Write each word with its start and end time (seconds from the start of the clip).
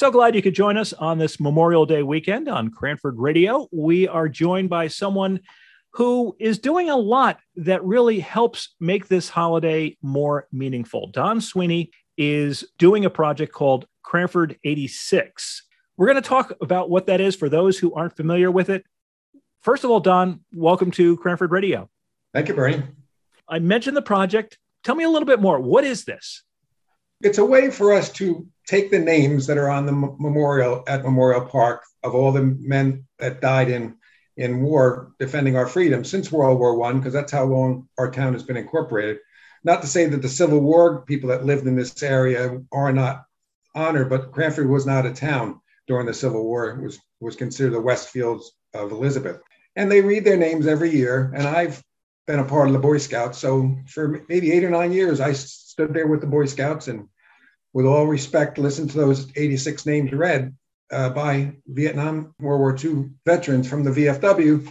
So 0.00 0.10
glad 0.10 0.34
you 0.34 0.40
could 0.40 0.54
join 0.54 0.78
us 0.78 0.94
on 0.94 1.18
this 1.18 1.38
Memorial 1.38 1.84
Day 1.84 2.02
weekend 2.02 2.48
on 2.48 2.70
Cranford 2.70 3.18
Radio. 3.18 3.68
We 3.70 4.08
are 4.08 4.30
joined 4.30 4.70
by 4.70 4.88
someone 4.88 5.40
who 5.92 6.34
is 6.40 6.58
doing 6.58 6.88
a 6.88 6.96
lot 6.96 7.38
that 7.56 7.84
really 7.84 8.18
helps 8.18 8.74
make 8.80 9.08
this 9.08 9.28
holiday 9.28 9.98
more 10.00 10.48
meaningful. 10.52 11.08
Don 11.08 11.42
Sweeney 11.42 11.90
is 12.16 12.64
doing 12.78 13.04
a 13.04 13.10
project 13.10 13.52
called 13.52 13.84
Cranford 14.02 14.58
86. 14.64 15.66
We're 15.98 16.06
going 16.06 16.22
to 16.22 16.26
talk 16.26 16.54
about 16.62 16.88
what 16.88 17.04
that 17.08 17.20
is 17.20 17.36
for 17.36 17.50
those 17.50 17.78
who 17.78 17.92
aren't 17.92 18.16
familiar 18.16 18.50
with 18.50 18.70
it. 18.70 18.86
First 19.60 19.84
of 19.84 19.90
all, 19.90 20.00
Don, 20.00 20.40
welcome 20.50 20.90
to 20.92 21.18
Cranford 21.18 21.50
Radio. 21.50 21.90
Thank 22.32 22.48
you, 22.48 22.54
Bernie. 22.54 22.84
I 23.46 23.58
mentioned 23.58 23.98
the 23.98 24.00
project. 24.00 24.56
Tell 24.82 24.94
me 24.94 25.04
a 25.04 25.10
little 25.10 25.26
bit 25.26 25.42
more. 25.42 25.60
What 25.60 25.84
is 25.84 26.06
this? 26.06 26.42
It's 27.20 27.36
a 27.36 27.44
way 27.44 27.70
for 27.70 27.92
us 27.92 28.10
to 28.12 28.46
take 28.70 28.88
the 28.88 28.98
names 29.00 29.48
that 29.48 29.58
are 29.58 29.68
on 29.68 29.84
the 29.84 29.92
memorial 29.92 30.84
at 30.86 31.02
Memorial 31.02 31.44
Park 31.44 31.82
of 32.04 32.14
all 32.14 32.30
the 32.30 32.56
men 32.60 33.04
that 33.18 33.40
died 33.40 33.68
in 33.68 33.96
in 34.36 34.62
war 34.62 35.12
defending 35.18 35.56
our 35.56 35.66
freedom 35.66 36.04
since 36.04 36.30
World 36.30 36.60
War 36.60 36.76
One, 36.76 36.98
because 36.98 37.12
that's 37.12 37.32
how 37.32 37.44
long 37.44 37.88
our 37.98 38.12
town 38.12 38.32
has 38.32 38.44
been 38.44 38.56
incorporated. 38.56 39.18
Not 39.64 39.82
to 39.82 39.88
say 39.88 40.06
that 40.06 40.22
the 40.22 40.28
Civil 40.28 40.60
War 40.60 41.02
people 41.02 41.30
that 41.30 41.44
lived 41.44 41.66
in 41.66 41.74
this 41.74 42.00
area 42.00 42.62
are 42.70 42.92
not 42.92 43.24
honored, 43.74 44.08
but 44.08 44.30
Cranford 44.30 44.70
was 44.70 44.86
not 44.86 45.04
a 45.04 45.12
town 45.12 45.60
during 45.88 46.06
the 46.06 46.14
Civil 46.14 46.44
War. 46.44 46.70
It 46.70 46.80
was 46.80 47.00
was 47.18 47.34
considered 47.34 47.72
the 47.72 47.82
Westfields 47.82 48.44
of 48.72 48.92
Elizabeth, 48.92 49.40
and 49.74 49.90
they 49.90 50.00
read 50.00 50.24
their 50.24 50.36
names 50.36 50.68
every 50.68 50.90
year. 50.90 51.32
And 51.34 51.44
I've 51.44 51.82
been 52.28 52.38
a 52.38 52.44
part 52.44 52.68
of 52.68 52.72
the 52.72 52.78
Boy 52.78 52.98
Scouts, 52.98 53.38
so 53.38 53.76
for 53.88 54.22
maybe 54.28 54.52
eight 54.52 54.62
or 54.62 54.70
nine 54.70 54.92
years, 54.92 55.18
I 55.20 55.32
stood 55.32 55.92
there 55.92 56.06
with 56.06 56.20
the 56.20 56.28
Boy 56.28 56.46
Scouts 56.46 56.86
and 56.86 57.08
with 57.72 57.86
all 57.86 58.06
respect, 58.06 58.58
listen 58.58 58.88
to 58.88 58.96
those 58.96 59.28
86 59.36 59.86
names 59.86 60.12
read 60.12 60.54
uh, 60.92 61.10
by 61.10 61.52
Vietnam 61.66 62.34
World 62.40 62.60
War 62.60 62.76
II 62.76 63.10
veterans 63.24 63.68
from 63.68 63.84
the 63.84 63.90
VFW. 63.90 64.68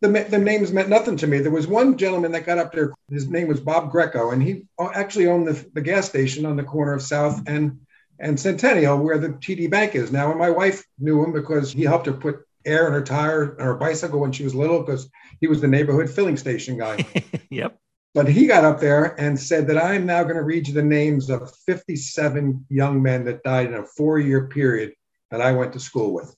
The, 0.00 0.08
the 0.08 0.38
names 0.38 0.72
meant 0.72 0.88
nothing 0.88 1.18
to 1.18 1.26
me. 1.26 1.38
There 1.38 1.50
was 1.50 1.66
one 1.66 1.98
gentleman 1.98 2.32
that 2.32 2.46
got 2.46 2.58
up 2.58 2.72
there. 2.72 2.94
His 3.10 3.28
name 3.28 3.48
was 3.48 3.60
Bob 3.60 3.90
Greco, 3.90 4.30
and 4.30 4.42
he 4.42 4.64
actually 4.94 5.26
owned 5.26 5.46
the, 5.46 5.66
the 5.74 5.82
gas 5.82 6.08
station 6.08 6.46
on 6.46 6.56
the 6.56 6.64
corner 6.64 6.94
of 6.94 7.02
South 7.02 7.42
and 7.46 7.80
and 8.18 8.38
Centennial, 8.38 8.98
where 8.98 9.18
the 9.18 9.30
TD 9.30 9.70
Bank 9.70 9.94
is 9.94 10.12
now. 10.12 10.30
And 10.30 10.38
my 10.38 10.50
wife 10.50 10.84
knew 10.98 11.24
him 11.24 11.32
because 11.32 11.72
he 11.72 11.82
helped 11.82 12.06
her 12.06 12.12
put 12.12 12.40
air 12.66 12.86
in 12.86 12.92
her 12.92 13.02
tire 13.02 13.56
on 13.58 13.66
her 13.66 13.74
bicycle 13.74 14.20
when 14.20 14.32
she 14.32 14.44
was 14.44 14.54
little, 14.54 14.80
because 14.80 15.08
he 15.40 15.46
was 15.46 15.60
the 15.60 15.68
neighborhood 15.68 16.10
filling 16.10 16.36
station 16.36 16.78
guy. 16.78 17.04
yep. 17.50 17.78
But 18.12 18.28
he 18.28 18.46
got 18.46 18.64
up 18.64 18.80
there 18.80 19.20
and 19.20 19.38
said 19.38 19.68
that 19.68 19.82
I'm 19.82 20.04
now 20.04 20.24
going 20.24 20.36
to 20.36 20.42
read 20.42 20.66
you 20.66 20.74
the 20.74 20.82
names 20.82 21.30
of 21.30 21.54
57 21.66 22.66
young 22.68 23.00
men 23.00 23.24
that 23.24 23.44
died 23.44 23.66
in 23.66 23.74
a 23.74 23.84
four 23.84 24.18
year 24.18 24.48
period 24.48 24.94
that 25.30 25.40
I 25.40 25.52
went 25.52 25.72
to 25.74 25.80
school 25.80 26.12
with. 26.12 26.34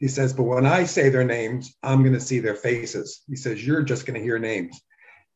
He 0.00 0.08
says, 0.08 0.32
but 0.32 0.42
when 0.42 0.66
I 0.66 0.82
say 0.82 1.10
their 1.10 1.24
names, 1.24 1.76
I'm 1.84 2.02
going 2.02 2.14
to 2.14 2.20
see 2.20 2.40
their 2.40 2.56
faces. 2.56 3.22
He 3.28 3.36
says, 3.36 3.64
you're 3.64 3.84
just 3.84 4.04
going 4.04 4.18
to 4.18 4.24
hear 4.24 4.38
names. 4.38 4.80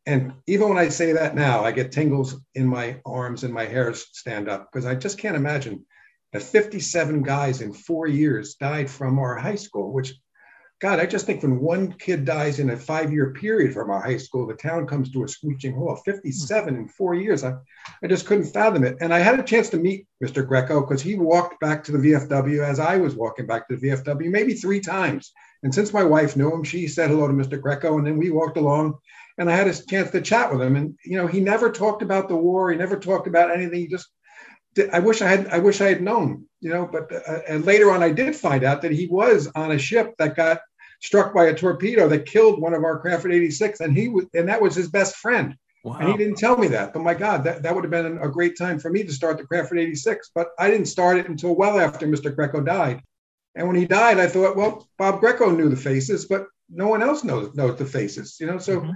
And 0.06 0.32
even 0.48 0.68
when 0.68 0.78
I 0.78 0.88
say 0.88 1.12
that 1.12 1.36
now, 1.36 1.64
I 1.64 1.70
get 1.70 1.92
tingles 1.92 2.34
in 2.56 2.66
my 2.66 3.00
arms 3.06 3.44
and 3.44 3.54
my 3.54 3.64
hairs 3.64 4.06
stand 4.12 4.48
up 4.48 4.68
because 4.72 4.86
I 4.86 4.96
just 4.96 5.18
can't 5.18 5.36
imagine 5.36 5.86
that 6.32 6.42
57 6.42 7.22
guys 7.22 7.60
in 7.60 7.72
four 7.72 8.08
years 8.08 8.56
died 8.56 8.90
from 8.90 9.20
our 9.20 9.36
high 9.36 9.54
school, 9.54 9.92
which 9.92 10.14
God, 10.78 11.00
I 11.00 11.06
just 11.06 11.24
think 11.24 11.42
when 11.42 11.58
one 11.58 11.92
kid 11.92 12.26
dies 12.26 12.58
in 12.58 12.68
a 12.68 12.76
five 12.76 13.10
year 13.10 13.32
period 13.32 13.72
from 13.72 13.90
our 13.90 14.00
high 14.00 14.18
school, 14.18 14.46
the 14.46 14.54
town 14.54 14.86
comes 14.86 15.10
to 15.10 15.24
a 15.24 15.28
screeching 15.28 15.74
halt. 15.74 16.00
Hmm. 16.04 16.12
57 16.12 16.76
in 16.76 16.88
four 16.88 17.14
years. 17.14 17.44
I, 17.44 17.54
I 18.02 18.06
just 18.06 18.26
couldn't 18.26 18.52
fathom 18.52 18.84
it. 18.84 18.98
And 19.00 19.12
I 19.12 19.20
had 19.20 19.40
a 19.40 19.42
chance 19.42 19.70
to 19.70 19.78
meet 19.78 20.06
Mr. 20.22 20.46
Greco 20.46 20.80
because 20.80 21.00
he 21.00 21.14
walked 21.14 21.60
back 21.60 21.82
to 21.84 21.92
the 21.92 21.98
VFW 21.98 22.62
as 22.62 22.78
I 22.78 22.98
was 22.98 23.14
walking 23.14 23.46
back 23.46 23.68
to 23.68 23.76
the 23.76 23.88
VFW, 23.88 24.30
maybe 24.30 24.52
three 24.52 24.80
times. 24.80 25.32
And 25.62 25.74
since 25.74 25.94
my 25.94 26.04
wife 26.04 26.36
knew 26.36 26.52
him, 26.52 26.62
she 26.62 26.88
said 26.88 27.08
hello 27.08 27.26
to 27.26 27.32
Mr. 27.32 27.60
Greco. 27.60 27.96
And 27.96 28.06
then 28.06 28.18
we 28.18 28.30
walked 28.30 28.58
along 28.58 28.98
and 29.38 29.50
I 29.50 29.56
had 29.56 29.68
a 29.68 29.86
chance 29.86 30.10
to 30.10 30.20
chat 30.20 30.50
with 30.50 30.60
him. 30.60 30.76
And, 30.76 30.98
you 31.04 31.16
know, 31.16 31.26
he 31.26 31.40
never 31.40 31.70
talked 31.70 32.02
about 32.02 32.28
the 32.28 32.36
war. 32.36 32.70
He 32.70 32.76
never 32.76 32.98
talked 32.98 33.26
about 33.26 33.50
anything. 33.50 33.80
He 33.80 33.86
just, 33.86 34.08
I 34.92 34.98
wish 34.98 35.22
I 35.22 35.28
had, 35.28 35.48
I 35.48 35.58
wish 35.58 35.80
I 35.80 35.88
had 35.88 36.02
known, 36.02 36.44
you 36.60 36.70
know, 36.70 36.86
but 36.86 37.10
uh, 37.12 37.40
and 37.48 37.64
later 37.64 37.90
on 37.90 38.02
I 38.02 38.10
did 38.10 38.36
find 38.36 38.64
out 38.64 38.82
that 38.82 38.92
he 38.92 39.06
was 39.06 39.48
on 39.54 39.72
a 39.72 39.78
ship 39.78 40.14
that 40.18 40.36
got 40.36 40.60
struck 41.00 41.34
by 41.34 41.46
a 41.46 41.54
torpedo 41.54 42.08
that 42.08 42.26
killed 42.26 42.60
one 42.60 42.74
of 42.74 42.84
our 42.84 42.98
Cranford 42.98 43.32
86, 43.32 43.80
and 43.80 43.96
he 43.96 44.08
was, 44.08 44.26
and 44.34 44.48
that 44.48 44.60
was 44.60 44.74
his 44.74 44.88
best 44.88 45.16
friend. 45.16 45.56
Wow. 45.84 45.98
And 45.98 46.08
he 46.08 46.16
didn't 46.16 46.38
tell 46.38 46.56
me 46.56 46.66
that. 46.68 46.92
But 46.92 47.02
my 47.02 47.14
God, 47.14 47.44
that, 47.44 47.62
that 47.62 47.74
would 47.74 47.84
have 47.84 47.92
been 47.92 48.18
a 48.18 48.28
great 48.28 48.58
time 48.58 48.80
for 48.80 48.90
me 48.90 49.04
to 49.04 49.12
start 49.12 49.38
the 49.38 49.46
Cranford 49.46 49.78
86. 49.78 50.32
But 50.34 50.48
I 50.58 50.68
didn't 50.68 50.86
start 50.86 51.16
it 51.16 51.28
until 51.28 51.54
well 51.54 51.78
after 51.78 52.08
Mr. 52.08 52.34
Greco 52.34 52.60
died. 52.60 53.02
And 53.54 53.68
when 53.68 53.76
he 53.76 53.86
died, 53.86 54.18
I 54.18 54.26
thought, 54.26 54.56
well, 54.56 54.88
Bob 54.98 55.20
Greco 55.20 55.50
knew 55.50 55.68
the 55.68 55.76
faces, 55.76 56.24
but 56.24 56.46
no 56.68 56.88
one 56.88 57.02
else 57.02 57.22
knows 57.22 57.54
knows 57.54 57.78
the 57.78 57.86
faces. 57.86 58.36
You 58.40 58.48
know, 58.48 58.58
so 58.58 58.80
mm-hmm. 58.80 58.90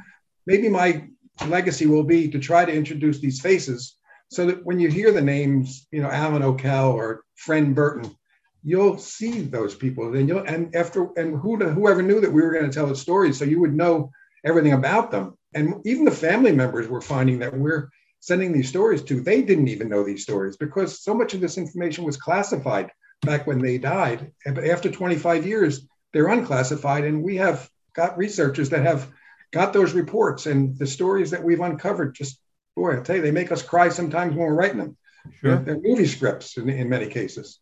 maybe 0.46 0.68
my 0.68 1.08
legacy 1.46 1.86
will 1.86 2.02
be 2.02 2.28
to 2.28 2.38
try 2.38 2.64
to 2.64 2.72
introduce 2.72 3.20
these 3.20 3.40
faces 3.40 3.96
so 4.30 4.46
that 4.46 4.64
when 4.64 4.78
you 4.78 4.88
hear 4.88 5.12
the 5.12 5.20
names, 5.20 5.86
you 5.90 6.00
know, 6.00 6.10
Alan 6.10 6.42
O'Kell 6.42 6.92
or 6.92 7.24
Friend 7.34 7.74
Burton, 7.74 8.14
you'll 8.62 8.98
see 8.98 9.40
those 9.40 9.74
people. 9.74 10.14
And 10.14 10.28
you'll 10.28 10.46
and 10.46 10.74
after 10.74 11.08
and 11.16 11.38
who 11.38 11.56
whoever 11.56 12.02
knew 12.02 12.20
that 12.20 12.32
we 12.32 12.42
were 12.42 12.52
going 12.52 12.66
to 12.66 12.72
tell 12.72 12.86
the 12.86 12.96
stories 12.96 13.38
so 13.38 13.44
you 13.44 13.60
would 13.60 13.74
know 13.74 14.10
everything 14.44 14.72
about 14.72 15.10
them. 15.10 15.36
And 15.54 15.74
even 15.84 16.04
the 16.04 16.12
family 16.12 16.52
members 16.52 16.88
were 16.88 17.00
finding 17.00 17.40
that 17.40 17.56
we're 17.56 17.90
sending 18.20 18.52
these 18.52 18.68
stories 18.68 19.02
to. 19.04 19.20
They 19.20 19.42
didn't 19.42 19.68
even 19.68 19.88
know 19.88 20.04
these 20.04 20.22
stories 20.22 20.56
because 20.56 21.02
so 21.02 21.12
much 21.12 21.34
of 21.34 21.40
this 21.40 21.58
information 21.58 22.04
was 22.04 22.16
classified 22.16 22.90
back 23.22 23.46
when 23.46 23.58
they 23.58 23.78
died. 23.78 24.30
But 24.44 24.64
after 24.64 24.90
25 24.90 25.46
years 25.46 25.86
they're 26.12 26.28
unclassified 26.28 27.04
and 27.04 27.22
we 27.22 27.36
have 27.36 27.68
got 27.94 28.18
researchers 28.18 28.70
that 28.70 28.84
have 28.84 29.08
got 29.52 29.72
those 29.72 29.92
reports 29.92 30.46
and 30.46 30.78
the 30.78 30.86
stories 30.86 31.30
that 31.30 31.42
we've 31.42 31.60
uncovered 31.60 32.14
just 32.14 32.40
boy 32.76 32.98
i 32.98 33.02
tell 33.02 33.16
you 33.16 33.22
they 33.22 33.30
make 33.30 33.52
us 33.52 33.62
cry 33.62 33.88
sometimes 33.88 34.34
when 34.34 34.46
we're 34.46 34.54
writing 34.54 34.78
them 34.78 34.96
sure. 35.40 35.56
they're, 35.56 35.64
they're 35.64 35.80
movie 35.82 36.06
scripts 36.06 36.56
in, 36.56 36.68
in 36.68 36.88
many 36.88 37.06
cases 37.06 37.60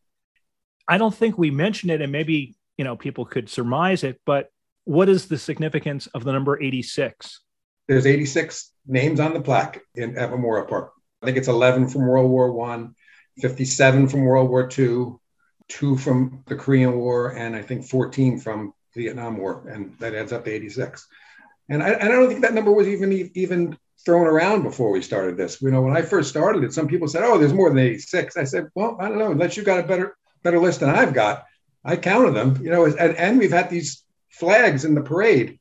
I 0.89 0.97
don't 0.97 1.15
think 1.15 1.37
we 1.37 1.51
mentioned 1.51 1.93
it, 1.93 2.01
and 2.01 2.11
maybe 2.11 2.57
you 2.79 2.85
know 2.85 2.97
people 2.97 3.27
could 3.27 3.51
surmise 3.51 4.03
it, 4.03 4.21
but 4.25 4.49
what 4.85 5.09
is 5.09 5.29
the 5.29 5.37
significance 5.37 6.07
of 6.09 6.25
the 6.25 6.33
number 6.33 6.61
86? 6.61 7.43
There's 7.87 8.07
86 8.07 8.73
names 8.87 9.21
on 9.21 9.35
the 9.35 9.41
plaque 9.41 9.83
in 9.95 10.17
at 10.17 10.31
Memorial 10.31 10.67
Park. 10.67 10.93
I 11.23 11.27
think 11.27 11.37
it's 11.37 11.49
11 11.49 11.89
from 11.89 12.07
World 12.07 12.31
War 12.31 12.51
One, 12.53 12.95
57 13.41 14.09
from 14.09 14.25
World 14.25 14.49
War 14.49 14.67
Two, 14.67 15.21
two 15.69 15.97
from 15.99 16.43
the 16.47 16.57
Korean 16.57 16.97
War, 16.97 17.37
and 17.37 17.55
I 17.55 17.61
think 17.61 17.85
14 17.85 18.39
from 18.39 18.73
the 18.95 19.03
Vietnam 19.03 19.37
War, 19.37 19.69
and 19.69 19.95
that 19.99 20.15
adds 20.15 20.33
up 20.33 20.47
to 20.47 20.51
86. 20.51 21.07
And 21.69 21.83
I, 21.83 21.91
and 21.91 22.09
I 22.09 22.13
don't 22.13 22.29
think 22.29 22.41
that 22.41 22.55
number 22.55 22.73
was 22.73 22.89
even 22.89 23.13
even 23.35 23.77
thrown 24.05 24.27
around 24.27 24.63
before 24.63 24.91
we 24.91 25.03
started 25.03 25.37
this. 25.37 25.61
You 25.61 25.71
know, 25.71 25.83
when 25.83 25.97
I 25.97 26.03
first 26.03 26.29
started 26.29 26.65
it, 26.65 26.73
some 26.73 26.89
people 26.89 27.09
said, 27.09 27.25
"Oh, 27.25 27.39
there's 27.39 27.53
more 27.53 27.69
than 27.69 27.79
86." 27.79 28.37
I 28.37 28.45
said, 28.45 28.69
"Well, 28.75 28.97
I 29.01 29.09
don't 29.09 29.19
know. 29.19 29.33
Unless 29.33 29.57
you've 29.57 29.67
got 29.67 29.81
a 29.81 29.87
better 29.87 30.17
better 30.43 30.59
list 30.59 30.81
than 30.81 30.91
I've 30.91 31.15
got. 31.15 31.45
I 31.85 31.97
counted 31.97 32.33
them, 32.33 32.59
you 32.63 32.71
know, 32.71 32.85
and, 32.85 33.17
and 33.17 33.39
we've 33.39 33.53
had 33.53 33.71
these 33.71 34.05
flags 34.31 34.85
in 34.85 34.95
the 34.95 35.01
parade 35.01 35.59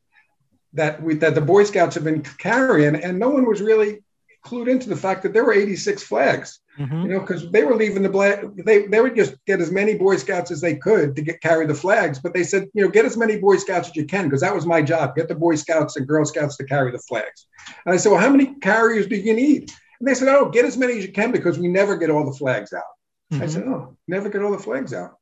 that 0.73 1.01
we 1.01 1.15
that 1.15 1.35
the 1.35 1.41
Boy 1.41 1.63
Scouts 1.63 1.95
have 1.95 2.03
been 2.03 2.21
carrying, 2.21 2.95
and 2.95 3.19
no 3.19 3.29
one 3.29 3.45
was 3.45 3.61
really 3.61 4.03
clued 4.45 4.67
into 4.67 4.89
the 4.89 4.95
fact 4.95 5.23
that 5.23 5.33
there 5.33 5.43
were 5.43 5.53
86 5.53 6.03
flags. 6.03 6.59
Mm-hmm. 6.79 7.01
You 7.01 7.07
know, 7.07 7.19
because 7.21 7.49
they 7.49 7.63
were 7.63 7.75
leaving 7.75 8.03
the 8.03 8.09
black, 8.09 8.43
they 8.55 8.85
they 8.85 9.01
would 9.01 9.15
just 9.15 9.33
get 9.45 9.59
as 9.59 9.71
many 9.71 9.95
Boy 9.95 10.17
Scouts 10.17 10.51
as 10.51 10.61
they 10.61 10.75
could 10.75 11.15
to 11.15 11.21
get 11.23 11.41
carry 11.41 11.65
the 11.65 11.73
flags. 11.73 12.19
But 12.19 12.33
they 12.33 12.43
said, 12.43 12.67
you 12.73 12.83
know, 12.83 12.89
get 12.89 13.05
as 13.05 13.17
many 13.17 13.37
Boy 13.37 13.57
Scouts 13.57 13.89
as 13.89 13.95
you 13.95 14.05
can, 14.05 14.25
because 14.25 14.41
that 14.41 14.53
was 14.53 14.67
my 14.67 14.83
job. 14.83 15.15
Get 15.15 15.27
the 15.27 15.35
Boy 15.35 15.55
Scouts 15.55 15.97
and 15.97 16.07
Girl 16.07 16.23
Scouts 16.23 16.55
to 16.57 16.65
carry 16.65 16.91
the 16.91 16.99
flags. 16.99 17.47
And 17.85 17.93
I 17.93 17.97
said, 17.97 18.11
well, 18.11 18.21
how 18.21 18.29
many 18.29 18.53
carriers 18.59 19.07
do 19.07 19.15
you 19.15 19.33
need? 19.33 19.71
And 19.99 20.07
they 20.07 20.13
said, 20.13 20.27
oh, 20.27 20.49
get 20.49 20.65
as 20.65 20.77
many 20.77 20.99
as 20.99 21.05
you 21.05 21.11
can 21.11 21.31
because 21.31 21.57
we 21.57 21.67
never 21.67 21.97
get 21.97 22.11
all 22.11 22.25
the 22.25 22.37
flags 22.37 22.73
out. 22.73 22.83
Mm-hmm. 23.33 23.43
I 23.43 23.47
said, 23.47 23.63
oh, 23.63 23.97
never 24.07 24.29
get 24.29 24.43
all 24.43 24.51
the 24.51 24.59
flags 24.59 24.93
out. 24.93 25.17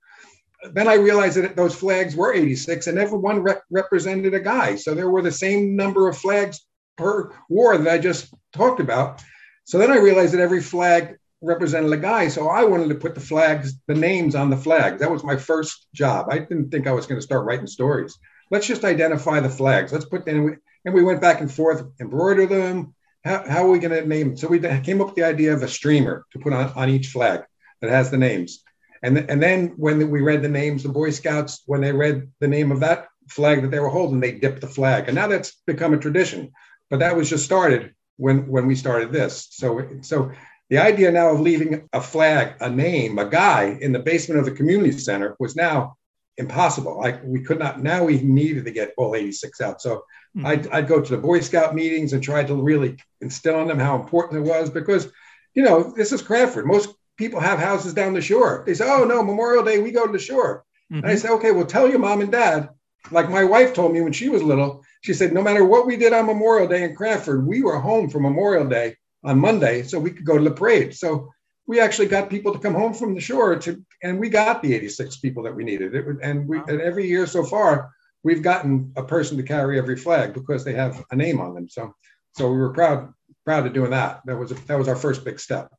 Then 0.73 0.87
I 0.87 0.95
realized 0.95 1.38
that 1.38 1.56
those 1.56 1.75
flags 1.75 2.15
were 2.15 2.33
86 2.33 2.88
and 2.88 2.97
every 2.97 3.19
one 3.19 3.39
rep- 3.39 3.63
represented 3.69 4.33
a 4.33 4.39
guy. 4.39 4.75
So 4.75 4.94
there 4.94 5.09
were 5.09 5.21
the 5.21 5.31
same 5.31 5.75
number 5.75 6.09
of 6.09 6.18
flags 6.18 6.65
per 6.97 7.31
war 7.50 7.77
that 7.77 7.92
I 7.92 7.97
just 7.97 8.33
talked 8.53 8.80
about. 8.80 9.24
So 9.65 9.77
then 9.77 9.92
I 9.92 9.97
realized 9.97 10.33
that 10.33 10.42
every 10.42 10.62
flag 10.62 11.18
represented 11.42 11.92
a 11.92 11.97
guy. 11.97 12.27
So 12.27 12.47
I 12.47 12.63
wanted 12.63 12.89
to 12.89 12.95
put 12.95 13.15
the 13.15 13.21
flags, 13.21 13.74
the 13.88 13.95
names 13.95 14.36
on 14.36 14.50
the 14.50 14.57
flags. 14.57 15.00
That 15.00 15.12
was 15.12 15.24
my 15.24 15.36
first 15.36 15.88
job. 15.94 16.27
I 16.30 16.39
didn't 16.39 16.69
think 16.69 16.88
I 16.88 16.92
was 16.92 17.06
going 17.06 17.19
to 17.19 17.25
start 17.25 17.45
writing 17.45 17.68
stories. 17.68 18.18
Let's 18.51 18.68
just 18.68 18.83
identify 18.83 19.39
the 19.39 19.50
flags. 19.50 19.92
Let's 19.92 20.06
put 20.06 20.25
them, 20.25 20.57
and 20.86 20.94
we 20.94 21.03
went 21.03 21.21
back 21.21 21.42
and 21.42 21.51
forth, 21.51 21.83
embroider 22.00 22.45
them. 22.45 22.94
How, 23.24 23.44
how 23.47 23.65
are 23.65 23.71
we 23.71 23.80
going 23.80 24.00
to 24.00 24.07
name 24.07 24.30
them? 24.30 24.38
So 24.38 24.47
we 24.47 24.59
came 24.59 25.01
up 25.01 25.07
with 25.07 25.15
the 25.15 25.24
idea 25.24 25.53
of 25.53 25.63
a 25.63 25.68
streamer 25.68 26.25
to 26.31 26.39
put 26.39 26.53
on, 26.53 26.71
on 26.74 26.89
each 26.89 27.07
flag 27.07 27.44
that 27.81 27.89
has 27.89 28.12
the 28.12 28.18
names. 28.18 28.62
And, 29.01 29.18
and 29.18 29.42
then 29.42 29.74
when 29.77 30.09
we 30.09 30.21
read 30.21 30.42
the 30.42 30.50
names, 30.50 30.83
the 30.83 30.89
Boy 30.89 31.09
Scouts, 31.12 31.63
when 31.65 31.81
they 31.81 31.92
read 31.92 32.30
the 32.39 32.47
name 32.47 32.71
of 32.71 32.80
that 32.80 33.07
flag 33.30 33.62
that 33.62 33.71
they 33.71 33.80
were 33.80 33.89
holding, 33.89 34.19
they 34.19 34.33
dipped 34.33 34.62
the 34.62 34.68
flag. 34.68 35.06
And 35.07 35.15
now 35.15 35.27
that's 35.27 35.62
become 35.65 35.94
a 35.94 35.97
tradition. 35.97 36.51
But 36.89 36.99
that 36.99 37.15
was 37.15 37.29
just 37.29 37.45
started 37.45 37.93
when 38.17 38.47
when 38.47 38.67
we 38.67 38.75
started 38.75 39.11
this. 39.11 39.47
So 39.51 39.87
so 40.01 40.31
The 40.69 40.79
idea 40.79 41.11
now 41.11 41.29
of 41.29 41.39
leaving 41.41 41.87
a 41.93 42.01
flag, 42.01 42.55
a 42.59 42.69
name, 42.69 43.19
a 43.19 43.29
guy 43.29 43.77
in 43.81 43.91
the 43.91 43.99
basement 43.99 44.39
of 44.39 44.45
the 44.45 44.51
community 44.51 44.97
center 44.97 45.35
was 45.39 45.55
now 45.55 45.95
impossible. 46.37 46.97
Like 46.97 47.21
we 47.23 47.41
could 47.41 47.59
not, 47.59 47.81
now 47.81 48.03
we 48.03 48.19
needed 48.21 48.65
to 48.65 48.71
get 48.71 48.93
all 48.97 49.15
86 49.15 49.61
out. 49.61 49.79
So 49.81 49.97
mm-hmm. 50.35 50.45
I'd, 50.45 50.67
I'd 50.69 50.87
go 50.87 51.01
to 51.01 51.11
the 51.15 51.21
Boy 51.21 51.41
Scout 51.41 51.75
meetings 51.75 52.13
and 52.13 52.23
try 52.23 52.43
to 52.43 52.55
really 52.55 52.97
instill 53.21 53.61
in 53.61 53.67
them 53.67 53.79
how 53.79 53.95
important 53.95 54.43
it 54.43 54.49
was 54.49 54.71
because, 54.71 55.07
you 55.53 55.61
know, 55.61 55.93
this 55.95 56.11
is 56.11 56.23
Cranford. 56.23 56.65
Most 56.65 56.95
people 57.15 57.39
have 57.39 57.59
houses 57.59 57.93
down 57.93 58.15
the 58.15 58.21
shore. 58.21 58.63
They 58.65 58.73
say, 58.73 58.85
oh, 58.87 59.03
no, 59.03 59.23
Memorial 59.23 59.63
Day, 59.63 59.79
we 59.79 59.91
go 59.91 60.07
to 60.07 60.11
the 60.11 60.19
shore. 60.19 60.65
Mm-hmm. 60.91 61.03
And 61.03 61.11
I 61.11 61.15
say, 61.15 61.29
okay, 61.29 61.51
well, 61.51 61.65
tell 61.65 61.87
your 61.87 61.99
mom 61.99 62.21
and 62.21 62.31
dad. 62.31 62.69
Like 63.11 63.29
my 63.29 63.43
wife 63.43 63.75
told 63.75 63.93
me 63.93 64.01
when 64.01 64.13
she 64.13 64.29
was 64.29 64.41
little, 64.41 64.83
she 65.06 65.13
said, 65.13 65.34
no 65.34 65.44
matter 65.44 65.63
what 65.63 65.86
we 65.86 65.98
did 65.98 66.13
on 66.13 66.25
Memorial 66.25 66.68
Day 66.68 66.84
in 66.84 66.96
Cranford, 66.96 67.46
we 67.46 67.62
were 67.62 67.78
home 67.78 68.10
for 68.10 68.19
Memorial 68.19 68.68
Day 68.68 68.96
on 69.24 69.38
Monday 69.40 69.84
so 69.84 70.00
we 70.00 70.10
could 70.10 70.25
go 70.25 70.36
to 70.36 70.44
the 70.44 70.50
parade. 70.50 70.96
So 70.96 71.31
we 71.68 71.80
actually 71.80 72.07
got 72.07 72.28
people 72.28 72.52
to 72.52 72.57
come 72.57 72.74
home 72.74 72.92
from 72.92 73.13
the 73.13 73.22
shore 73.22 73.56
to, 73.56 73.86
and 74.02 74.19
we 74.19 74.30
got 74.30 74.63
the 74.63 74.74
86 74.74 75.18
people 75.18 75.44
that 75.44 75.56
we 75.56 75.63
needed. 75.63 75.94
It, 75.94 76.06
and 76.24 76.48
we, 76.48 76.57
and 76.57 76.81
every 76.81 77.07
year 77.07 77.28
so 77.28 77.44
far, 77.44 77.92
we've 78.24 78.42
gotten 78.42 78.94
a 78.96 79.04
person 79.04 79.38
to 79.38 79.44
carry 79.44 79.78
every 79.78 79.96
flag 79.96 80.34
because 80.34 80.66
they 80.66 80.74
have 80.74 81.04
a 81.12 81.16
name 81.16 81.40
on 81.40 81.54
them. 81.54 81.69
So, 81.69 81.94
so 82.36 82.50
we 82.50 82.57
were 82.57 82.74
proud, 82.74 83.13
proud 83.46 83.68
of 83.68 83.74
doing 83.74 83.92
that. 83.92 84.22
That 84.25 84.38
was, 84.38 84.50
that 84.50 84.78
was 84.78 84.88
our 84.88 84.96
first 84.96 85.24
big 85.24 85.40
step. 85.40 85.72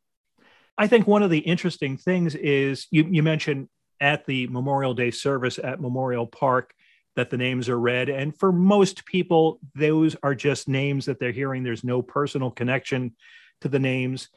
I 0.79 0.87
think 0.87 1.09
one 1.09 1.25
of 1.25 1.31
the 1.31 1.39
interesting 1.39 1.97
things 1.97 2.37
is 2.37 2.87
you, 2.93 3.09
you 3.11 3.25
mentioned 3.25 3.69
at 4.01 4.25
the 4.27 4.47
Memorial 4.47 4.95
Day 4.95 5.11
service 5.11 5.59
at 5.59 5.81
Memorial 5.81 6.29
Park 6.29 6.75
that 7.17 7.31
the 7.31 7.37
names 7.37 7.69
are 7.69 7.81
read. 7.81 8.09
And 8.09 8.37
for 8.39 8.53
most 8.53 9.05
people, 9.07 9.59
those 9.75 10.17
are 10.23 10.35
just 10.35 10.69
names 10.69 11.07
that 11.07 11.19
they're 11.19 11.33
hearing. 11.33 11.63
There's 11.63 11.85
no 11.85 12.03
personal 12.03 12.51
connection 12.51 13.17
to 13.63 13.69
the 13.69 13.79
names. 13.79 14.29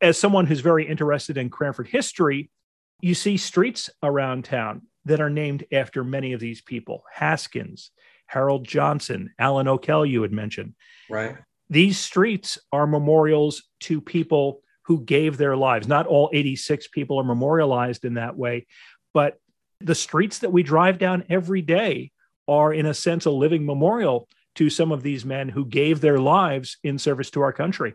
As 0.00 0.18
someone 0.18 0.46
who's 0.46 0.60
very 0.60 0.86
interested 0.86 1.36
in 1.36 1.50
Cranford 1.50 1.88
history, 1.88 2.50
you 3.00 3.14
see 3.14 3.36
streets 3.36 3.90
around 4.02 4.44
town 4.44 4.82
that 5.04 5.20
are 5.20 5.30
named 5.30 5.64
after 5.72 6.02
many 6.02 6.32
of 6.32 6.40
these 6.40 6.62
people 6.62 7.04
Haskins, 7.12 7.90
Harold 8.26 8.66
Johnson, 8.66 9.30
Alan 9.38 9.68
O'Kell, 9.68 10.06
you 10.06 10.22
had 10.22 10.32
mentioned. 10.32 10.74
Right. 11.10 11.36
These 11.68 11.98
streets 11.98 12.58
are 12.72 12.86
memorials 12.86 13.62
to 13.80 14.00
people 14.00 14.62
who 14.84 15.04
gave 15.04 15.36
their 15.36 15.56
lives. 15.56 15.86
Not 15.86 16.06
all 16.06 16.30
86 16.32 16.88
people 16.88 17.18
are 17.20 17.24
memorialized 17.24 18.04
in 18.04 18.14
that 18.14 18.36
way, 18.36 18.66
but 19.12 19.38
the 19.80 19.94
streets 19.94 20.40
that 20.40 20.52
we 20.52 20.62
drive 20.62 20.98
down 20.98 21.24
every 21.28 21.62
day 21.62 22.12
are, 22.48 22.72
in 22.72 22.86
a 22.86 22.94
sense, 22.94 23.24
a 23.26 23.30
living 23.30 23.64
memorial 23.64 24.28
to 24.54 24.68
some 24.68 24.92
of 24.92 25.02
these 25.02 25.24
men 25.24 25.48
who 25.48 25.64
gave 25.64 26.00
their 26.00 26.18
lives 26.18 26.76
in 26.82 26.98
service 26.98 27.30
to 27.30 27.40
our 27.40 27.52
country. 27.52 27.94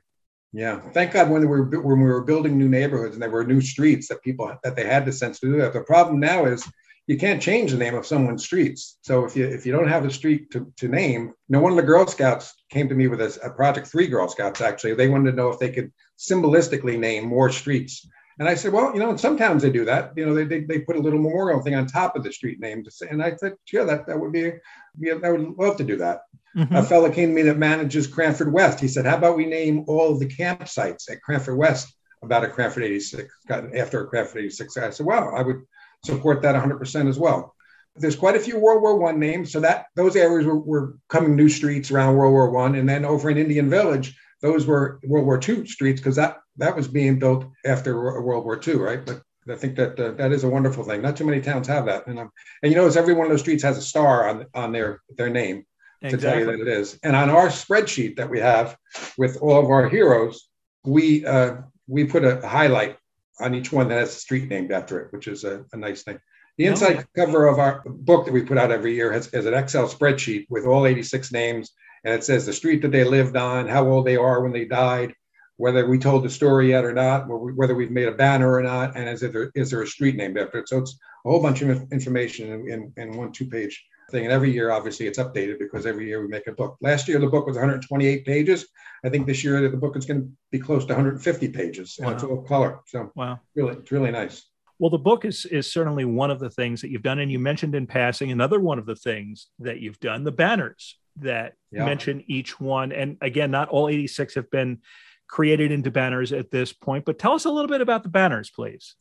Yeah, 0.54 0.80
thank 0.92 1.12
God 1.12 1.30
when 1.30 1.42
we 1.42 1.48
were 1.48 1.66
when 1.66 2.00
we 2.00 2.06
were 2.06 2.24
building 2.24 2.58
new 2.58 2.70
neighborhoods 2.70 3.14
and 3.14 3.22
there 3.22 3.30
were 3.30 3.44
new 3.44 3.62
streets 3.62 4.08
that 4.08 4.24
people 4.24 4.52
that 4.64 4.76
they 4.76 4.86
had 4.86 5.06
the 5.06 5.12
sense 5.12 5.40
to 5.40 5.48
do 5.48 5.58
that. 5.58 5.74
The 5.74 5.82
problem 5.82 6.20
now 6.20 6.46
is 6.46 6.68
you 7.06 7.18
can't 7.18 7.42
change 7.42 7.72
the 7.72 7.78
name 7.78 7.96
of 7.96 8.06
someone's 8.06 8.46
streets. 8.46 8.98
So 9.02 9.26
if 9.26 9.36
you 9.36 9.46
if 9.46 9.66
you 9.66 9.72
don't 9.72 9.90
have 9.90 10.06
a 10.06 10.12
street 10.12 10.52
to, 10.52 10.72
to 10.78 10.88
name, 10.88 11.34
know, 11.50 11.60
one 11.60 11.74
of 11.74 11.78
the 11.78 11.84
Girl 11.84 12.08
Scouts 12.08 12.54
came 12.70 12.88
to 12.90 12.96
me 12.96 13.08
with 13.08 13.22
a, 13.22 13.40
a 13.44 13.50
project. 13.50 13.88
Three 13.88 14.08
Girl 14.08 14.28
Scouts 14.28 14.62
actually. 14.62 14.94
They 14.94 15.10
wanted 15.10 15.32
to 15.32 15.38
know 15.38 15.50
if 15.50 15.60
they 15.60 15.72
could 15.72 15.92
symbolistically 16.18 16.98
name 16.98 17.26
more 17.26 17.50
streets. 17.50 18.08
And 18.40 18.48
I 18.48 18.56
said, 18.56 18.72
well, 18.72 18.94
you 18.94 19.00
know, 19.00 19.10
in 19.10 19.18
some 19.18 19.38
towns 19.38 19.64
they 19.64 19.72
do 19.72 19.86
that. 19.86 20.14
You 20.16 20.26
know, 20.26 20.36
they, 20.36 20.44
they, 20.46 20.60
they 20.62 20.80
put 20.80 20.96
a 20.96 21.00
little 21.00 21.20
memorial 21.20 21.62
thing 21.62 21.76
on 21.76 21.88
top 21.88 22.16
of 22.16 22.24
the 22.24 22.32
street 22.32 22.60
name. 22.60 22.84
To 22.84 22.92
say, 22.92 23.08
and 23.10 23.24
I 23.24 23.36
said, 23.36 23.54
yeah, 23.72 23.84
that, 23.84 24.06
that 24.08 24.20
would 24.20 24.32
be, 24.32 24.54
yeah, 25.00 25.16
I 25.24 25.32
would 25.32 25.58
love 25.58 25.78
to 25.78 25.84
do 25.84 25.98
that. 25.98 26.22
Mm-hmm. 26.56 26.76
A 26.76 26.84
fellow 26.84 27.12
came 27.12 27.30
to 27.30 27.36
me 27.36 27.42
that 27.44 27.58
manages 27.58 28.08
Cranford 28.08 28.52
West. 28.52 28.80
He 28.80 28.88
said, 28.88 29.06
how 29.06 29.18
about 29.18 29.38
we 29.38 29.46
name 29.46 29.86
all 29.88 30.18
the 30.18 30.28
campsites 30.28 31.10
at 31.12 31.22
Cranford 31.22 31.58
West 31.58 31.94
about 32.24 32.44
a 32.44 32.48
Cranford 32.48 32.84
86, 32.84 33.32
after 33.50 34.04
a 34.04 34.08
Cranford 34.08 34.40
86? 34.40 34.78
I 34.78 34.90
said, 34.90 35.06
well, 35.06 35.36
I 35.36 35.42
would 35.42 35.62
support 36.04 36.42
that 36.44 36.56
100% 36.56 37.10
as 37.10 37.20
well. 37.20 37.56
There's 37.96 38.16
quite 38.16 38.36
a 38.36 38.40
few 38.40 38.60
World 38.60 38.82
War 38.82 38.98
One 38.98 39.20
names, 39.20 39.52
so 39.52 39.60
that 39.60 39.88
those 39.96 40.16
areas 40.16 40.46
were, 40.46 40.60
were 40.60 40.98
coming 41.10 41.36
new 41.36 41.50
streets 41.50 41.90
around 41.90 42.16
World 42.16 42.34
War 42.34 42.52
One, 42.52 42.76
and 42.76 42.88
then 42.88 43.06
over 43.06 43.30
in 43.30 43.38
Indian 43.38 43.70
Village, 43.70 44.16
those 44.42 44.68
were 44.68 45.00
World 45.04 45.26
War 45.26 45.40
II 45.44 45.66
streets 45.66 46.00
because 46.00 46.16
that 46.16 46.38
that 46.58 46.76
was 46.76 46.88
being 46.88 47.20
built 47.20 47.46
after 47.66 48.22
World 48.22 48.46
War 48.46 48.60
II, 48.66 48.76
right? 48.76 49.06
But 49.06 49.22
I 49.50 49.56
think 49.56 49.76
that 49.76 50.00
uh, 50.00 50.12
that 50.12 50.32
is 50.32 50.44
a 50.44 50.50
wonderful 50.50 50.84
thing. 50.84 51.02
Not 51.02 51.16
too 51.16 51.26
many 51.26 51.42
towns 51.42 51.68
have 51.68 51.86
that, 51.86 52.08
and 52.08 52.20
um, 52.20 52.32
and 52.62 52.72
you 52.72 52.78
notice 52.78 52.96
every 52.96 53.14
one 53.14 53.26
of 53.26 53.32
those 53.32 53.42
streets 53.42 53.64
has 53.64 53.78
a 53.78 53.82
star 53.82 54.30
on 54.30 54.46
on 54.54 54.72
their 54.72 55.02
their 55.18 55.30
name 55.30 55.66
exactly. 56.02 56.18
to 56.18 56.24
tell 56.24 56.40
you 56.40 56.46
that 56.46 56.68
it 56.68 56.80
is. 56.80 57.00
And 57.04 57.16
on 57.16 57.30
our 57.30 57.48
spreadsheet 57.48 58.18
that 58.18 58.30
we 58.30 58.40
have 58.40 58.78
with 59.18 59.38
all 59.42 59.60
of 59.60 59.70
our 59.70 59.88
heroes, 59.88 60.50
we 60.84 61.26
uh, 61.26 61.58
we 61.88 62.04
put 62.06 62.26
a 62.26 62.46
highlight 62.46 62.98
on 63.40 63.54
each 63.54 63.72
one 63.72 63.88
that 63.88 64.00
has 64.00 64.16
a 64.16 64.20
street 64.20 64.50
named 64.50 64.72
after 64.72 65.00
it, 65.00 65.14
which 65.14 65.28
is 65.28 65.44
a, 65.44 65.64
a 65.72 65.78
nice 65.78 66.04
thing. 66.04 66.20
The 66.58 66.66
inside 66.66 66.98
oh. 66.98 67.26
cover 67.26 67.48
of 67.48 67.60
our 67.60 67.84
book 67.86 68.26
that 68.26 68.34
we 68.34 68.42
put 68.42 68.58
out 68.58 68.72
every 68.72 68.96
year 68.96 69.12
has, 69.12 69.32
has 69.32 69.46
an 69.46 69.54
Excel 69.54 69.88
spreadsheet 69.88 70.48
with 70.50 70.66
all 70.66 70.88
86 70.88 71.32
names, 71.32 71.72
and 72.04 72.16
it 72.16 72.24
says 72.24 72.46
the 72.46 72.54
street 72.54 72.82
that 72.82 72.92
they 72.92 73.04
lived 73.04 73.38
on, 73.38 73.68
how 73.68 73.88
old 73.88 74.08
they 74.08 74.18
are 74.18 74.42
when 74.42 74.52
they 74.52 74.66
died, 74.66 75.14
whether 75.58 75.88
we 75.88 75.98
told 75.98 76.24
the 76.24 76.30
story 76.30 76.70
yet 76.70 76.86
or 76.86 76.94
not, 76.94 77.26
whether 77.28 77.76
we've 77.76 77.92
made 77.92 78.08
a 78.08 78.14
banner 78.14 78.54
or 78.54 78.62
not, 78.62 78.96
and 78.96 79.10
is 79.10 79.22
there, 79.22 79.52
is 79.56 79.72
there 79.72 79.82
a 79.82 79.88
street 79.88 80.16
named 80.16 80.38
after 80.38 80.60
it? 80.60 80.70
So 80.70 80.80
it's 80.80 80.98
a 81.26 81.30
whole 81.30 81.42
bunch 81.42 81.62
of 81.62 81.92
information 81.92 82.52
in, 82.52 82.72
in, 82.72 82.94
in 82.96 83.18
one 83.18 83.32
two 83.32 83.48
page 83.48 83.84
thing. 84.12 84.24
And 84.24 84.32
every 84.32 84.52
year, 84.52 84.72
obviously, 84.72 85.08
it's 85.08 85.20
updated 85.20 85.60
because 85.60 85.86
every 85.86 86.08
year 86.08 86.22
we 86.22 86.28
make 86.28 86.48
a 86.48 86.52
book. 86.52 86.78
Last 86.82 87.08
year, 87.08 87.20
the 87.20 87.28
book 87.28 87.48
was 87.48 87.56
128 87.56 88.26
pages. 88.26 88.68
I 89.04 89.10
think 89.10 89.28
this 89.28 89.44
year 89.44 89.68
the 89.70 89.78
book 89.78 89.98
is 89.98 90.06
going 90.06 90.22
to 90.22 90.30
be 90.52 90.60
close 90.60 90.86
to 90.86 90.94
150 90.94 91.50
pages, 91.50 91.98
and 91.98 92.08
wow. 92.08 92.14
it's 92.14 92.24
all 92.24 92.42
color. 92.44 92.80
So 92.86 93.12
wow, 93.16 93.40
really, 93.56 93.74
it's 93.74 93.92
really 93.92 94.12
nice. 94.12 94.46
Well, 94.80 94.90
the 94.92 95.00
book 95.00 95.26
is 95.26 95.46
is 95.46 95.72
certainly 95.72 96.06
one 96.06 96.32
of 96.32 96.40
the 96.40 96.50
things 96.50 96.82
that 96.82 96.92
you've 96.92 97.04
done, 97.04 97.20
and 97.20 97.32
you 97.32 97.40
mentioned 97.40 97.76
in 97.76 97.88
passing 97.88 98.32
another 98.32 98.60
one 98.60 98.80
of 98.80 98.86
the 98.86 98.96
things 98.96 99.48
that 99.60 99.80
you've 99.80 100.00
done: 100.00 100.24
the 100.24 100.32
banners 100.32 100.98
that 101.22 101.54
yeah. 101.72 101.86
mention 101.86 102.24
each 102.28 102.60
one. 102.60 102.92
And 102.92 103.18
again, 103.22 103.52
not 103.52 103.70
all 103.70 103.90
86 103.90 104.36
have 104.36 104.50
been 104.52 104.80
created 105.28 105.72
into 105.72 105.92
banners 105.92 106.32
at 106.34 106.52
this 106.52 106.74
point. 106.74 107.06
But 107.06 107.20
tell 107.20 107.34
us 107.34 107.46
a 107.46 107.52
little 107.52 107.70
bit 107.70 107.82
about 107.82 108.04
the 108.04 108.10
banners, 108.10 108.50
please. 108.50 108.96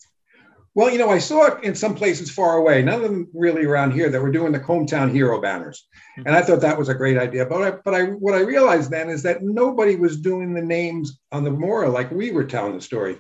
Well, 0.76 0.90
you 0.90 0.98
know, 0.98 1.08
I 1.08 1.20
saw 1.20 1.46
it 1.46 1.64
in 1.64 1.74
some 1.74 1.94
places 1.94 2.30
far 2.30 2.58
away, 2.58 2.82
none 2.82 2.96
of 2.96 3.02
them 3.02 3.28
really 3.32 3.64
around 3.64 3.92
here 3.92 4.10
that 4.10 4.20
were 4.20 4.30
doing 4.30 4.52
the 4.52 4.60
hometown 4.60 5.10
hero 5.10 5.40
banners. 5.40 5.88
Mm-hmm. 6.18 6.26
And 6.26 6.36
I 6.36 6.42
thought 6.42 6.60
that 6.60 6.78
was 6.78 6.90
a 6.90 6.94
great 6.94 7.16
idea. 7.16 7.46
But 7.46 7.62
I, 7.62 7.70
but 7.82 7.94
I 7.94 8.02
what 8.02 8.34
I 8.34 8.40
realized 8.40 8.90
then 8.90 9.08
is 9.08 9.22
that 9.22 9.42
nobody 9.42 9.96
was 9.96 10.20
doing 10.20 10.52
the 10.52 10.60
names 10.60 11.18
on 11.32 11.44
the 11.44 11.50
memorial 11.50 11.92
like 11.92 12.10
we 12.10 12.30
were 12.30 12.44
telling 12.44 12.74
the 12.74 12.82
story. 12.82 13.16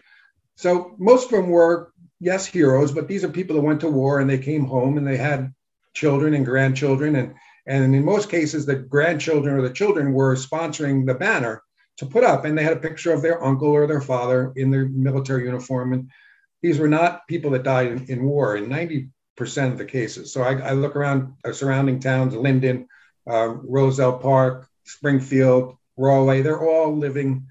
So 0.56 0.96
most 0.98 1.26
of 1.26 1.30
them 1.30 1.48
were, 1.48 1.92
yes, 2.20 2.44
heroes, 2.44 2.92
but 2.92 3.08
these 3.08 3.24
are 3.24 3.28
people 3.28 3.56
that 3.56 3.62
went 3.62 3.80
to 3.80 3.88
war 3.88 4.20
and 4.20 4.28
they 4.28 4.38
came 4.38 4.66
home 4.66 4.98
and 4.98 5.06
they 5.06 5.16
had 5.16 5.54
children 5.94 6.34
and 6.34 6.44
grandchildren. 6.44 7.16
And, 7.16 7.34
and 7.66 7.94
in 7.94 8.04
most 8.04 8.28
cases, 8.28 8.66
the 8.66 8.76
grandchildren 8.76 9.56
or 9.56 9.62
the 9.62 9.72
children 9.72 10.12
were 10.12 10.36
sponsoring 10.36 11.06
the 11.06 11.14
banner 11.14 11.62
to 11.98 12.06
put 12.06 12.24
up. 12.24 12.44
And 12.44 12.56
they 12.56 12.64
had 12.64 12.72
a 12.72 12.80
picture 12.80 13.12
of 13.12 13.22
their 13.22 13.42
uncle 13.42 13.68
or 13.68 13.86
their 13.86 14.00
father 14.00 14.52
in 14.56 14.70
their 14.70 14.86
military 14.86 15.44
uniform. 15.44 15.92
And 15.92 16.10
these 16.62 16.78
were 16.78 16.88
not 16.88 17.26
people 17.26 17.50
that 17.52 17.62
died 17.62 17.88
in, 17.88 18.06
in 18.06 18.24
war 18.24 18.56
in 18.56 18.66
90% 18.66 19.10
of 19.72 19.78
the 19.78 19.84
cases. 19.84 20.32
So 20.32 20.42
I, 20.42 20.54
I 20.60 20.72
look 20.72 20.96
around 20.96 21.34
our 21.44 21.52
surrounding 21.52 22.00
towns, 22.00 22.34
Linden, 22.34 22.88
uh, 23.28 23.48
Roselle 23.48 24.18
Park, 24.18 24.68
Springfield, 24.84 25.76
Rahway, 25.96 26.42
they're 26.42 26.62
all 26.62 26.96
living 26.96 27.46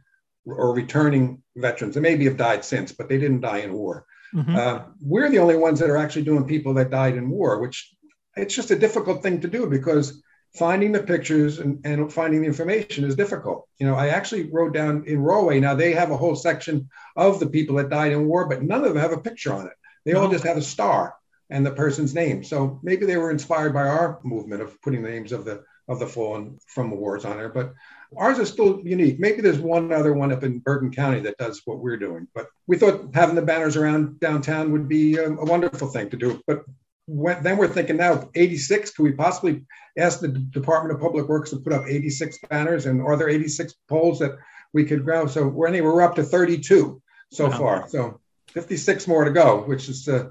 or 0.46 0.74
returning 0.74 1.42
veterans. 1.56 1.96
They 1.96 2.02
maybe 2.02 2.26
have 2.26 2.38
died 2.38 2.64
since, 2.64 2.92
but 2.92 3.10
they 3.10 3.18
didn't 3.18 3.42
die 3.42 3.60
in 3.60 3.74
war. 3.74 4.06
Mm-hmm. 4.34 4.56
Uh, 4.56 4.80
we're 5.02 5.30
the 5.30 5.40
only 5.40 5.56
ones 5.56 5.80
that 5.80 5.90
are 5.90 5.98
actually 5.98 6.24
doing 6.24 6.46
people 6.46 6.74
that 6.76 6.92
died 6.92 7.16
in 7.16 7.30
war, 7.30 7.60
which 7.60 7.96
it's 8.36 8.54
just 8.54 8.72
a 8.72 8.78
difficult 8.78 9.24
thing 9.24 9.42
to 9.42 9.48
do 9.48 9.68
because 9.68 10.22
finding 10.58 10.92
the 10.92 11.04
pictures 11.04 11.60
and, 11.60 11.86
and 11.86 12.12
finding 12.12 12.42
the 12.42 12.48
information 12.48 13.04
is 13.04 13.16
difficult. 13.16 13.68
You 13.78 13.88
know, 13.88 13.96
I 13.96 14.10
actually 14.10 14.50
wrote 14.52 14.74
down 14.74 15.04
in 15.06 15.20
Rahway, 15.20 15.60
now 15.60 15.76
they 15.76 15.94
have 15.94 16.12
a 16.12 16.18
whole 16.18 16.36
section 16.36 16.90
of 17.16 17.40
the 17.40 17.48
people 17.48 17.76
that 17.76 17.90
died 17.90 18.14
in 18.14 18.28
war, 18.28 18.48
but 18.48 18.64
none 18.64 18.84
of 18.84 18.94
them 18.94 19.02
have 19.02 19.12
a 19.12 19.18
picture 19.18 19.54
on 19.54 19.68
it. 19.68 19.74
They 20.06 20.14
all 20.14 20.30
just 20.30 20.46
have 20.46 20.58
a 20.58 20.62
star 20.62 21.16
and 21.50 21.66
the 21.66 21.72
person's 21.72 22.14
name. 22.14 22.44
So 22.44 22.80
maybe 22.84 23.06
they 23.06 23.18
were 23.18 23.32
inspired 23.32 23.74
by 23.74 23.88
our 23.88 24.20
movement 24.24 24.62
of 24.62 24.82
putting 24.82 25.04
the 25.04 25.10
names 25.10 25.32
of 25.32 25.46
the 25.46 25.64
of 25.88 26.00
the 26.00 26.08
fallen 26.08 26.58
from 26.66 26.90
the 26.90 26.96
wars 26.96 27.26
on 27.26 27.38
there. 27.38 27.50
But 27.50 27.74
ours 28.18 28.40
is 28.40 28.50
still 28.50 28.82
unique. 28.84 29.20
Maybe 29.20 29.42
there's 29.42 29.60
one 29.60 29.92
other 29.92 30.14
one 30.14 30.32
up 30.32 30.44
in 30.44 30.60
Bergen 30.60 30.92
County 30.92 31.20
that 31.22 31.38
does 31.38 31.62
what 31.66 31.78
we're 31.78 31.98
doing. 31.98 32.28
But 32.34 32.48
we 32.66 32.78
thought 32.78 33.14
having 33.14 33.36
the 33.36 33.44
banners 33.44 33.78
around 33.78 34.20
downtown 34.20 34.72
would 34.72 34.88
be 34.88 35.18
a, 35.18 35.30
a 35.30 35.46
wonderful 35.46 35.88
thing 35.88 36.10
to 36.10 36.18
do. 36.18 36.42
But 36.48 36.66
when, 37.08 37.42
then 37.44 37.58
we're 37.58 37.68
thinking 37.68 37.98
now 37.98 38.30
86 38.36 38.92
could 38.92 39.04
we 39.04 39.12
possibly 39.12 39.64
ask 39.98 40.20
the 40.20 40.28
department 40.28 40.96
of 40.96 41.02
public 41.02 41.28
works 41.28 41.52
to 41.52 41.58
put 41.58 41.74
up 41.74 41.86
86 41.88 42.40
banners? 42.50 42.86
And 42.86 43.02
are 43.02 43.16
there 43.16 43.30
86 43.30 43.74
poles 43.88 44.20
that 44.20 44.38
we 44.74 44.86
could 44.86 45.04
grow 45.04 45.26
so 45.26 45.48
we're 45.48 45.68
anyway 45.68 45.88
we're 45.88 46.02
up 46.02 46.16
to 46.16 46.24
32 46.24 47.02
so 47.32 47.50
wow. 47.50 47.58
far. 47.58 47.90
So 47.90 48.20
56 48.50 49.08
more 49.08 49.24
to 49.26 49.32
go 49.32 49.64
which 49.64 49.90
is 49.90 50.08
uh, 50.08 50.30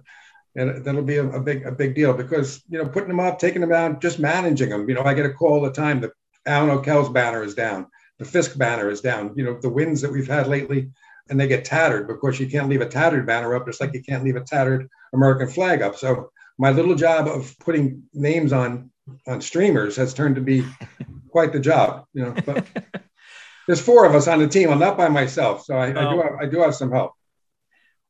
and 0.57 0.85
that'll 0.85 1.03
be 1.03 1.17
a, 1.17 1.29
a, 1.29 1.41
big 1.41 1.67
a 1.67 1.73
big 1.73 1.95
deal 1.95 2.13
because 2.13 2.63
you 2.69 2.79
know 2.79 2.89
putting 2.89 3.09
them 3.09 3.21
up 3.21 3.39
taking 3.39 3.61
them 3.61 3.73
out 3.73 4.01
just 4.01 4.19
managing 4.19 4.71
them. 4.71 4.89
You 4.89 4.95
know 4.95 5.03
i 5.03 5.15
get 5.15 5.27
a 5.27 5.33
call 5.33 5.55
all 5.55 5.61
the 5.61 5.73
time 5.73 6.01
that 6.01 6.13
alan 6.47 6.71
o'kell's 6.71 7.09
banner 7.09 7.43
is 7.43 7.55
down 7.55 7.87
the 8.19 8.25
fisk 8.25 8.57
banner 8.59 8.91
is 8.91 9.01
down 9.01 9.33
you 9.37 9.45
know 9.45 9.59
the 9.61 9.69
winds 9.69 10.01
that 10.03 10.13
we've 10.13 10.29
had 10.29 10.47
lately 10.47 10.91
and 11.29 11.41
they 11.41 11.49
get 11.49 11.65
tattered. 11.65 12.07
Because 12.07 12.39
you 12.39 12.49
can't 12.49 12.69
leave 12.69 12.81
a 12.81 12.89
tattered 12.89 13.27
banner 13.27 13.55
up 13.55 13.67
just 13.67 13.81
like 13.81 13.95
you 13.95 14.03
can't 14.03 14.25
leave 14.25 14.37
a 14.37 14.41
tattered 14.41 14.89
American 15.13 15.49
flag 15.49 15.83
up. 15.83 15.97
So 15.97 16.31
my 16.59 16.71
little 16.71 16.95
job 16.95 17.27
of 17.27 17.57
putting 17.59 18.05
names 18.13 18.53
on 18.53 18.91
on 19.27 19.41
streamers 19.41 19.97
has 19.97 20.15
turned 20.15 20.37
to 20.37 20.41
be 20.41 20.65
quite 21.29 21.53
the 21.53 21.61
job, 21.61 22.07
you 22.15 22.25
know. 22.25 22.35
But 22.45 22.67
there's 23.67 23.81
four 23.81 24.07
of 24.07 24.15
us 24.15 24.29
on 24.29 24.39
the 24.39 24.49
team. 24.49 24.71
I'm 24.71 24.79
not 24.79 24.97
by 24.97 25.09
myself, 25.09 25.65
so 25.65 25.77
I, 25.77 25.89
I 25.89 25.93
do 25.93 25.99
oh. 25.99 26.23
have, 26.23 26.33
I 26.41 26.47
do 26.47 26.61
have 26.61 26.75
some 26.75 26.91
help. 26.91 27.13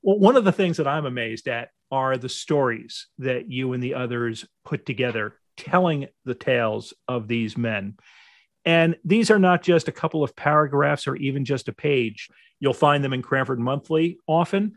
Well, 0.03 0.19
one 0.19 0.37
of 0.37 0.45
the 0.45 0.53
things 0.53 0.77
that 0.77 0.87
I'm 0.87 1.07
amazed 1.07 1.49
at 1.49 1.71
are 1.91 2.17
the 2.17 2.29
stories 2.29 3.07
that 3.19 3.51
you 3.51 3.73
and 3.73 3.83
the 3.83 3.95
others 3.95 4.45
put 4.65 4.85
together, 4.85 5.37
telling 5.57 6.09
the 6.25 6.35
tales 6.35 6.93
of 7.09 7.29
these 7.29 7.57
men. 7.57 7.97
And 8.65 8.97
these 9.05 9.31
are 9.31 9.39
not 9.39 9.63
just 9.63 9.89
a 9.89 9.93
couple 9.93 10.23
of 10.23 10.37
paragraphs 10.37 11.07
or 11.07 11.17
even 11.17 11.45
just 11.45 11.69
a 11.69 11.73
page. 11.73 12.29
You'll 12.61 12.73
find 12.73 13.05
them 13.05 13.13
in 13.13 13.23
Cranford 13.23 13.61
Monthly 13.61 14.19
often. 14.27 14.77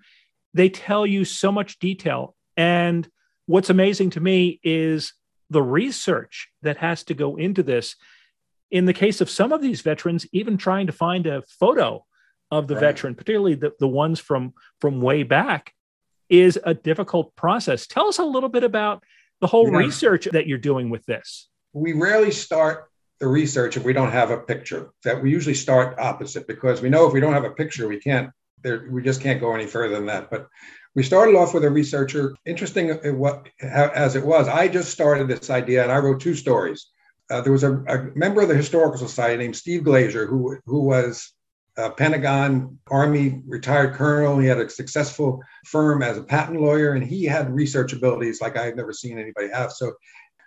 They 0.53 0.69
tell 0.69 1.05
you 1.05 1.25
so 1.25 1.51
much 1.51 1.79
detail. 1.79 2.35
And 2.55 3.07
what's 3.47 3.71
amazing 3.71 4.11
to 4.11 4.19
me 4.19 4.59
is 4.63 5.13
the 5.49 5.63
research 5.63 6.49
that 6.61 6.77
has 6.77 7.03
to 7.05 7.13
go 7.13 7.35
into 7.35 7.63
this. 7.63 7.95
In 8.69 8.85
the 8.85 8.93
case 8.93 9.21
of 9.21 9.29
some 9.29 9.51
of 9.51 9.61
these 9.61 9.81
veterans, 9.81 10.27
even 10.31 10.57
trying 10.57 10.87
to 10.87 10.93
find 10.93 11.25
a 11.25 11.41
photo 11.59 12.05
of 12.51 12.67
the 12.67 12.75
right. 12.75 12.81
veteran, 12.81 13.15
particularly 13.15 13.55
the, 13.55 13.71
the 13.79 13.87
ones 13.87 14.19
from 14.19 14.53
from 14.79 15.01
way 15.01 15.23
back, 15.23 15.73
is 16.29 16.59
a 16.63 16.73
difficult 16.73 17.35
process. 17.35 17.87
Tell 17.87 18.07
us 18.07 18.19
a 18.19 18.25
little 18.25 18.49
bit 18.49 18.63
about 18.63 19.03
the 19.41 19.47
whole 19.47 19.71
yeah. 19.71 19.77
research 19.77 20.25
that 20.31 20.47
you're 20.47 20.57
doing 20.57 20.89
with 20.89 21.05
this. 21.05 21.49
We 21.73 21.93
rarely 21.93 22.31
start 22.31 22.89
the 23.19 23.27
research 23.27 23.77
if 23.77 23.83
we 23.83 23.93
don't 23.93 24.11
have 24.11 24.31
a 24.31 24.37
picture. 24.37 24.91
That 25.03 25.21
we 25.21 25.31
usually 25.31 25.55
start 25.55 25.97
opposite 25.99 26.47
because 26.47 26.81
we 26.81 26.89
know 26.89 27.07
if 27.07 27.13
we 27.13 27.19
don't 27.19 27.33
have 27.33 27.45
a 27.45 27.51
picture, 27.51 27.87
we 27.87 27.99
can't. 27.99 28.29
There, 28.63 28.87
we 28.89 29.01
just 29.01 29.21
can't 29.21 29.39
go 29.39 29.53
any 29.53 29.67
further 29.67 29.95
than 29.95 30.07
that. 30.07 30.29
But 30.29 30.47
we 30.95 31.03
started 31.03 31.35
off 31.35 31.53
with 31.53 31.63
a 31.63 31.69
researcher. 31.69 32.35
Interesting 32.45 32.89
what 33.17 33.49
as 33.61 34.15
it 34.15 34.25
was. 34.25 34.47
I 34.47 34.67
just 34.67 34.91
started 34.91 35.27
this 35.27 35.49
idea, 35.49 35.83
and 35.83 35.91
I 35.91 35.97
wrote 35.97 36.19
two 36.19 36.35
stories. 36.35 36.87
Uh, 37.29 37.41
there 37.41 37.51
was 37.51 37.63
a, 37.63 37.73
a, 37.87 38.09
member 38.15 38.41
of 38.41 38.47
the 38.47 38.55
historical 38.55 38.97
society 38.97 39.37
named 39.37 39.55
Steve 39.55 39.81
Glazer 39.81 40.27
who 40.27 40.57
who 40.65 40.81
was 40.81 41.33
a 41.77 41.91
Pentagon 41.91 42.79
Army 42.89 43.43
retired 43.47 43.93
colonel. 43.93 44.39
He 44.39 44.47
had 44.47 44.57
a 44.57 44.69
successful 44.69 45.43
firm 45.65 46.01
as 46.01 46.17
a 46.17 46.23
patent 46.23 46.59
lawyer, 46.59 46.93
and 46.93 47.03
he 47.03 47.25
had 47.25 47.53
research 47.53 47.93
abilities 47.93 48.41
like 48.41 48.57
I 48.57 48.65
had 48.65 48.75
never 48.75 48.91
seen 48.91 49.19
anybody 49.19 49.49
have. 49.53 49.71
So, 49.71 49.93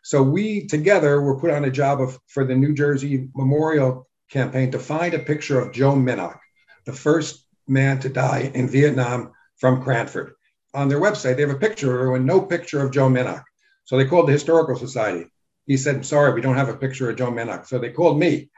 so 0.02 0.22
we 0.22 0.66
together 0.66 1.20
were 1.20 1.38
put 1.38 1.50
on 1.50 1.64
a 1.64 1.70
job 1.70 2.00
of 2.00 2.18
for 2.26 2.44
the 2.44 2.56
New 2.56 2.74
Jersey 2.74 3.28
Memorial 3.36 4.08
Campaign 4.30 4.72
to 4.72 4.78
find 4.78 5.14
a 5.14 5.20
picture 5.20 5.60
of 5.60 5.72
Joe 5.72 5.94
Minnock, 5.94 6.40
the 6.84 6.92
first 6.92 7.39
man 7.70 8.00
to 8.00 8.08
die 8.08 8.50
in 8.54 8.68
Vietnam 8.68 9.32
from 9.56 9.82
Cranford. 9.82 10.32
On 10.74 10.88
their 10.88 11.00
website, 11.00 11.36
they 11.36 11.42
have 11.42 11.50
a 11.50 11.58
picture 11.58 11.92
of 11.94 12.06
her 12.06 12.16
and 12.16 12.26
no 12.26 12.40
picture 12.40 12.84
of 12.84 12.92
Joe 12.92 13.08
Minnock. 13.08 13.44
So 13.84 13.96
they 13.96 14.04
called 14.04 14.28
the 14.28 14.32
Historical 14.32 14.76
Society. 14.76 15.26
He 15.66 15.76
said, 15.76 15.96
I'm 15.96 16.02
Sorry, 16.02 16.32
we 16.32 16.40
don't 16.40 16.56
have 16.56 16.68
a 16.68 16.76
picture 16.76 17.10
of 17.10 17.16
Joe 17.16 17.30
Minnock. 17.30 17.66
So 17.66 17.78
they 17.78 17.90
called 17.90 18.18
me. 18.18 18.50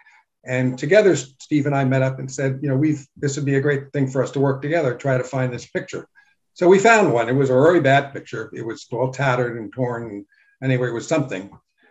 And 0.44 0.76
together, 0.78 1.14
Steve 1.14 1.66
and 1.66 1.74
I 1.74 1.84
met 1.84 2.02
up 2.02 2.18
and 2.18 2.30
said, 2.30 2.60
you 2.62 2.68
know, 2.68 2.76
we've 2.76 3.06
this 3.16 3.36
would 3.36 3.44
be 3.44 3.54
a 3.54 3.60
great 3.60 3.92
thing 3.92 4.08
for 4.08 4.22
us 4.22 4.32
to 4.32 4.40
work 4.40 4.60
together, 4.60 4.94
try 4.94 5.16
to 5.16 5.24
find 5.24 5.52
this 5.52 5.66
picture. 5.66 6.08
So 6.54 6.68
we 6.68 6.78
found 6.78 7.12
one. 7.12 7.28
It 7.28 7.34
was 7.34 7.50
a 7.50 7.54
very 7.54 7.80
bad 7.80 8.12
picture. 8.12 8.50
It 8.52 8.66
was 8.66 8.86
all 8.90 9.12
tattered 9.12 9.56
and 9.56 9.72
torn. 9.72 10.04
And 10.10 10.26
anyway, 10.62 10.88
it 10.88 10.94
was 10.94 11.06
something. 11.06 11.50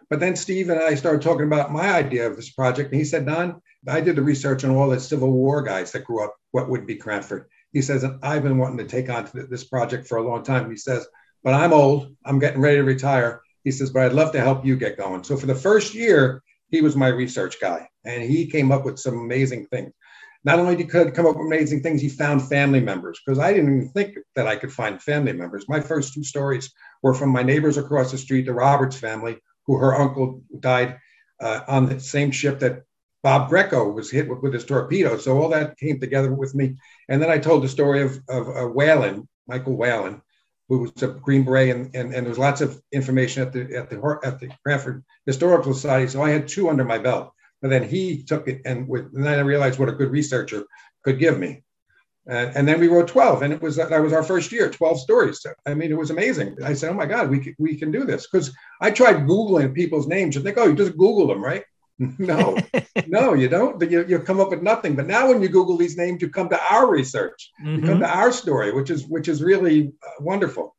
But 0.10 0.20
then 0.20 0.36
Steve 0.36 0.70
and 0.70 0.80
I 0.80 0.96
started 0.96 1.22
talking 1.22 1.46
about 1.46 1.72
my 1.72 1.94
idea 1.94 2.28
of 2.28 2.36
this 2.36 2.52
project. 2.52 2.92
And 2.92 3.00
he 3.00 3.06
said, 3.06 3.26
Don, 3.26 3.62
I 3.88 4.02
did 4.02 4.18
the 4.18 4.22
research 4.22 4.64
on 4.64 4.72
all 4.72 4.90
the 4.90 5.00
Civil 5.00 5.32
War 5.32 5.64
guys 5.64 5.94
that 5.94 6.04
grew 6.04 6.24
up 6.24 6.36
what 6.52 6.70
would 6.70 6.86
be 6.86 6.96
Cranford. 6.96 7.48
He 7.72 7.82
says, 7.82 8.06
I've 8.22 8.44
been 8.44 8.58
wanting 8.58 8.78
to 8.80 8.86
take 8.86 9.10
on 9.10 9.30
this 9.34 9.64
project 9.64 10.08
for 10.08 10.18
a 10.18 10.28
long 10.28 10.44
time. 10.44 10.70
He 10.70 10.78
says, 10.78 11.08
but 11.44 11.54
I'm 11.54 11.74
old. 11.74 12.16
I'm 12.26 12.40
getting 12.40 12.62
ready 12.62 12.78
to 12.78 12.84
retire. 12.84 13.42
He 13.64 13.72
says, 13.72 13.92
but 13.92 14.04
I'd 14.04 14.14
love 14.14 14.32
to 14.34 14.42
help 14.42 14.66
you 14.66 14.76
get 14.76 14.98
going. 14.98 15.24
So 15.24 15.38
for 15.38 15.46
the 15.46 15.56
first 15.56 15.94
year, 15.94 16.44
he 16.70 16.82
was 16.82 16.96
my 16.96 17.08
research 17.08 17.60
guy, 17.60 17.88
and 18.06 18.24
he 18.24 18.48
came 18.48 18.72
up 18.72 18.86
with 18.86 19.00
some 19.00 19.18
amazing 19.18 19.68
things. 19.68 19.92
Not 20.44 20.58
only 20.58 20.76
did 20.76 20.92
he 20.92 21.12
come 21.12 21.28
up 21.28 21.36
with 21.36 21.46
amazing 21.46 21.84
things, 21.84 22.02
he 22.02 22.10
found 22.10 22.48
family 22.48 22.80
members 22.80 23.20
because 23.24 23.38
I 23.38 23.54
didn't 23.54 23.76
even 23.76 23.90
think 23.90 24.16
that 24.36 24.48
I 24.48 24.56
could 24.56 24.72
find 24.72 25.02
family 25.02 25.34
members. 25.34 25.66
My 25.70 25.80
first 25.80 26.14
two 26.14 26.24
stories 26.24 26.74
were 27.04 27.14
from 27.14 27.30
my 27.30 27.44
neighbors 27.44 27.78
across 27.78 28.12
the 28.12 28.18
street, 28.18 28.48
the 28.48 28.54
Roberts 28.54 28.98
family, 28.98 29.38
who 29.68 29.78
her 29.78 29.94
uncle 29.94 30.42
died 30.60 30.98
uh, 31.40 31.62
on 31.68 31.86
the 31.86 32.00
same 32.00 32.32
ship 32.32 32.60
that 32.60 32.84
Bob 33.24 33.50
Greco 33.50 33.90
was 33.92 34.10
hit 34.10 34.28
with, 34.28 34.42
with, 34.42 34.54
his 34.54 34.66
torpedo. 34.66 35.18
So 35.18 35.40
all 35.40 35.50
that 35.50 35.78
came 35.78 36.00
together 36.00 36.34
with 36.34 36.56
me. 36.56 36.78
And 37.08 37.22
then 37.22 37.30
I 37.30 37.38
told 37.38 37.64
the 37.64 37.70
story 37.70 38.02
of, 38.02 38.20
of 38.30 38.50
uh, 38.50 38.68
Whalen, 38.68 39.28
Michael 39.48 39.78
Whalen, 39.78 40.22
who 40.70 40.80
was 40.80 41.04
a 41.04 41.08
Green 41.08 41.44
Beret, 41.44 41.76
and, 41.76 41.96
and, 41.96 42.14
and 42.14 42.26
there 42.26 42.30
was 42.30 42.40
lots 42.40 42.62
of 42.62 42.82
information 42.92 43.44
at 43.44 43.54
the 43.54 43.76
at 43.76 43.90
the 43.90 44.20
at 44.24 44.40
the 44.40 44.50
Cranford 44.64 45.04
Historical 45.26 45.74
Society. 45.74 46.08
So 46.08 46.22
I 46.24 46.30
had 46.30 46.48
two 46.48 46.70
under 46.70 46.86
my 46.86 46.98
belt. 46.98 47.34
But 47.62 47.70
then 47.70 47.88
he 47.88 48.24
took 48.24 48.48
it, 48.48 48.62
and, 48.66 48.88
with, 48.88 49.14
and 49.14 49.24
then 49.24 49.38
I 49.38 49.44
realized 49.44 49.78
what 49.78 49.90
a 49.90 49.94
good 49.94 50.10
researcher 50.10 50.64
could 51.04 51.20
give 51.20 51.38
me. 51.38 51.64
Uh, 52.30 52.52
and 52.56 52.68
then 52.68 52.80
we 52.80 52.88
wrote 52.88 53.08
12, 53.08 53.42
and 53.42 53.54
it 53.54 53.62
was 53.62 53.76
that 53.76 53.90
was 54.02 54.14
our 54.14 54.24
first 54.24 54.52
year, 54.52 54.70
12 54.70 55.00
stories. 55.00 55.46
I 55.66 55.74
mean, 55.74 55.92
it 55.92 55.98
was 55.98 56.12
amazing. 56.12 56.56
I 56.64 56.74
said, 56.74 56.92
"Oh 56.92 56.94
my 56.94 57.08
God, 57.08 57.30
we 57.30 57.40
can, 57.40 57.56
we 57.58 57.76
can 57.76 57.92
do 57.92 58.04
this." 58.04 58.28
Because 58.28 58.56
I 58.80 58.92
tried 58.92 59.28
googling 59.28 59.74
people's 59.74 60.08
names. 60.08 60.36
and 60.36 60.46
think, 60.46 60.58
"Oh, 60.58 60.68
you 60.68 60.76
just 60.76 60.98
Google 60.98 61.28
them, 61.28 61.44
right?" 61.44 61.64
No, 62.18 62.58
no, 63.08 63.34
you 63.34 63.48
don't. 63.48 63.82
You, 63.90 64.06
you 64.08 64.20
come 64.20 64.40
up 64.40 64.50
with 64.50 64.64
nothing. 64.64 64.96
But 64.96 65.08
now, 65.08 65.30
when 65.30 65.42
you 65.42 65.50
Google 65.50 65.78
these 65.78 65.98
names, 65.98 66.22
you 66.22 66.30
come 66.30 66.50
to 66.50 66.60
our 66.74 66.90
research. 66.90 67.52
Mm-hmm. 67.62 67.76
You 67.76 67.82
come 67.82 67.90
mm-hmm. 67.90 68.02
to 68.02 68.10
our 68.10 68.32
story, 68.32 68.74
which 68.74 68.90
is 68.90 69.06
which 69.06 69.28
is 69.28 69.44
really 69.44 69.94
uh, 70.06 70.10
wonderful. 70.20 70.76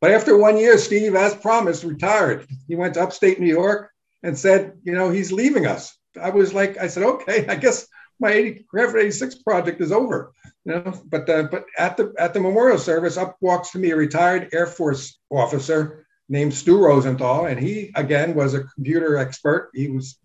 But 0.00 0.12
after 0.12 0.36
one 0.36 0.56
year, 0.56 0.78
Steve, 0.78 1.14
as 1.14 1.34
promised, 1.34 1.84
retired. 1.84 2.46
He 2.68 2.76
went 2.76 2.94
to 2.94 3.02
upstate 3.02 3.40
New 3.40 3.46
York 3.46 3.90
and 4.22 4.38
said, 4.38 4.72
you 4.82 4.92
know, 4.92 5.10
he's 5.10 5.32
leaving 5.32 5.66
us. 5.66 5.96
I 6.20 6.30
was 6.30 6.54
like, 6.54 6.78
I 6.78 6.88
said, 6.88 7.04
okay, 7.04 7.46
I 7.48 7.56
guess 7.56 7.86
my 8.20 8.32
80 8.32 8.66
Cranford 8.68 9.00
86 9.00 9.36
project 9.36 9.80
is 9.80 9.92
over. 9.92 10.32
You 10.64 10.74
know, 10.74 11.02
but 11.06 11.28
uh, 11.28 11.44
but 11.44 11.66
at 11.78 11.96
the 11.98 12.14
at 12.18 12.32
the 12.32 12.40
memorial 12.40 12.78
service, 12.78 13.18
up 13.18 13.36
walks 13.40 13.70
to 13.72 13.78
me 13.78 13.90
a 13.90 13.96
retired 13.96 14.48
Air 14.52 14.66
Force 14.66 15.18
officer 15.30 16.06
named 16.28 16.54
Stu 16.54 16.78
Rosenthal, 16.78 17.46
and 17.46 17.60
he 17.60 17.92
again 17.94 18.34
was 18.34 18.54
a 18.54 18.64
computer 18.64 19.18
expert. 19.18 19.70
He 19.74 19.88
was 19.88 20.18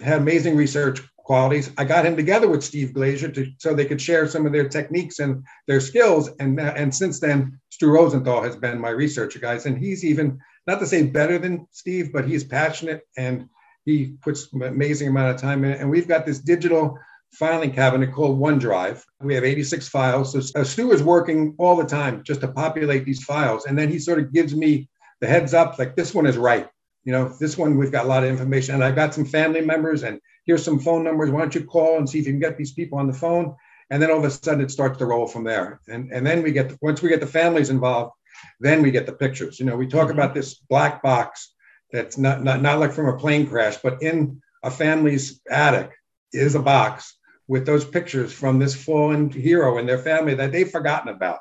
had 0.00 0.20
amazing 0.20 0.56
research 0.56 1.00
qualities. 1.16 1.72
I 1.76 1.84
got 1.84 2.06
him 2.06 2.16
together 2.16 2.48
with 2.48 2.62
Steve 2.62 2.94
Glazier 2.94 3.28
to, 3.28 3.50
so 3.58 3.74
they 3.74 3.84
could 3.84 4.00
share 4.00 4.28
some 4.28 4.46
of 4.46 4.52
their 4.52 4.68
techniques 4.68 5.18
and 5.18 5.44
their 5.66 5.80
skills. 5.80 6.30
And, 6.38 6.58
and 6.60 6.94
since 6.94 7.18
then, 7.18 7.58
Stu 7.70 7.90
Rosenthal 7.90 8.42
has 8.42 8.56
been 8.56 8.78
my 8.78 8.90
researcher, 8.90 9.40
guys. 9.40 9.66
And 9.66 9.76
he's 9.76 10.04
even, 10.04 10.38
not 10.66 10.78
to 10.78 10.86
say 10.86 11.02
better 11.02 11.38
than 11.38 11.66
Steve, 11.72 12.12
but 12.12 12.28
he's 12.28 12.44
passionate 12.44 13.02
and 13.16 13.48
he 13.84 14.14
puts 14.22 14.52
an 14.52 14.62
amazing 14.62 15.08
amount 15.08 15.34
of 15.34 15.40
time 15.40 15.64
in. 15.64 15.72
And 15.72 15.90
we've 15.90 16.08
got 16.08 16.26
this 16.26 16.38
digital 16.38 16.96
filing 17.32 17.72
cabinet 17.72 18.12
called 18.12 18.38
OneDrive. 18.38 19.02
We 19.20 19.34
have 19.34 19.44
86 19.44 19.88
files. 19.88 20.32
So 20.32 20.62
Stu 20.62 20.92
is 20.92 21.02
working 21.02 21.54
all 21.58 21.76
the 21.76 21.84
time 21.84 22.22
just 22.24 22.40
to 22.42 22.48
populate 22.48 23.04
these 23.04 23.24
files. 23.24 23.66
And 23.66 23.76
then 23.76 23.88
he 23.88 23.98
sort 23.98 24.20
of 24.20 24.32
gives 24.32 24.54
me 24.54 24.88
the 25.20 25.26
heads 25.26 25.54
up, 25.54 25.78
like 25.78 25.96
this 25.96 26.14
one 26.14 26.26
is 26.26 26.36
right 26.36 26.68
you 27.06 27.12
know, 27.12 27.28
this 27.28 27.56
one 27.56 27.78
we've 27.78 27.92
got 27.92 28.04
a 28.04 28.08
lot 28.08 28.24
of 28.24 28.28
information, 28.28 28.74
and 28.74 28.82
I've 28.82 28.96
got 28.96 29.14
some 29.14 29.24
family 29.24 29.60
members, 29.60 30.02
and 30.02 30.20
here's 30.44 30.64
some 30.64 30.80
phone 30.80 31.04
numbers. 31.04 31.30
Why 31.30 31.40
don't 31.40 31.54
you 31.54 31.64
call 31.64 31.98
and 31.98 32.10
see 32.10 32.18
if 32.18 32.26
you 32.26 32.32
can 32.32 32.40
get 32.40 32.58
these 32.58 32.72
people 32.72 32.98
on 32.98 33.06
the 33.06 33.12
phone? 33.12 33.54
And 33.90 34.02
then 34.02 34.10
all 34.10 34.18
of 34.18 34.24
a 34.24 34.30
sudden 34.30 34.60
it 34.60 34.72
starts 34.72 34.98
to 34.98 35.06
roll 35.06 35.28
from 35.28 35.44
there. 35.44 35.80
And 35.86 36.10
and 36.12 36.26
then 36.26 36.42
we 36.42 36.50
get 36.50 36.68
the, 36.68 36.78
once 36.82 37.00
we 37.00 37.08
get 37.08 37.20
the 37.20 37.26
families 37.28 37.70
involved, 37.70 38.12
then 38.58 38.82
we 38.82 38.90
get 38.90 39.06
the 39.06 39.12
pictures. 39.12 39.60
You 39.60 39.66
know, 39.66 39.76
we 39.76 39.86
talk 39.86 40.08
mm-hmm. 40.08 40.18
about 40.18 40.34
this 40.34 40.54
black 40.54 41.00
box 41.00 41.54
that's 41.92 42.18
not, 42.18 42.42
not 42.42 42.60
not 42.60 42.80
like 42.80 42.92
from 42.92 43.06
a 43.06 43.16
plane 43.16 43.46
crash, 43.46 43.76
but 43.76 44.02
in 44.02 44.42
a 44.64 44.70
family's 44.70 45.40
attic 45.48 45.92
is 46.32 46.56
a 46.56 46.60
box 46.60 47.16
with 47.46 47.64
those 47.64 47.84
pictures 47.84 48.32
from 48.32 48.58
this 48.58 48.74
fallen 48.74 49.30
hero 49.30 49.78
and 49.78 49.88
their 49.88 49.98
family 49.98 50.34
that 50.34 50.50
they've 50.50 50.72
forgotten 50.72 51.14
about. 51.14 51.38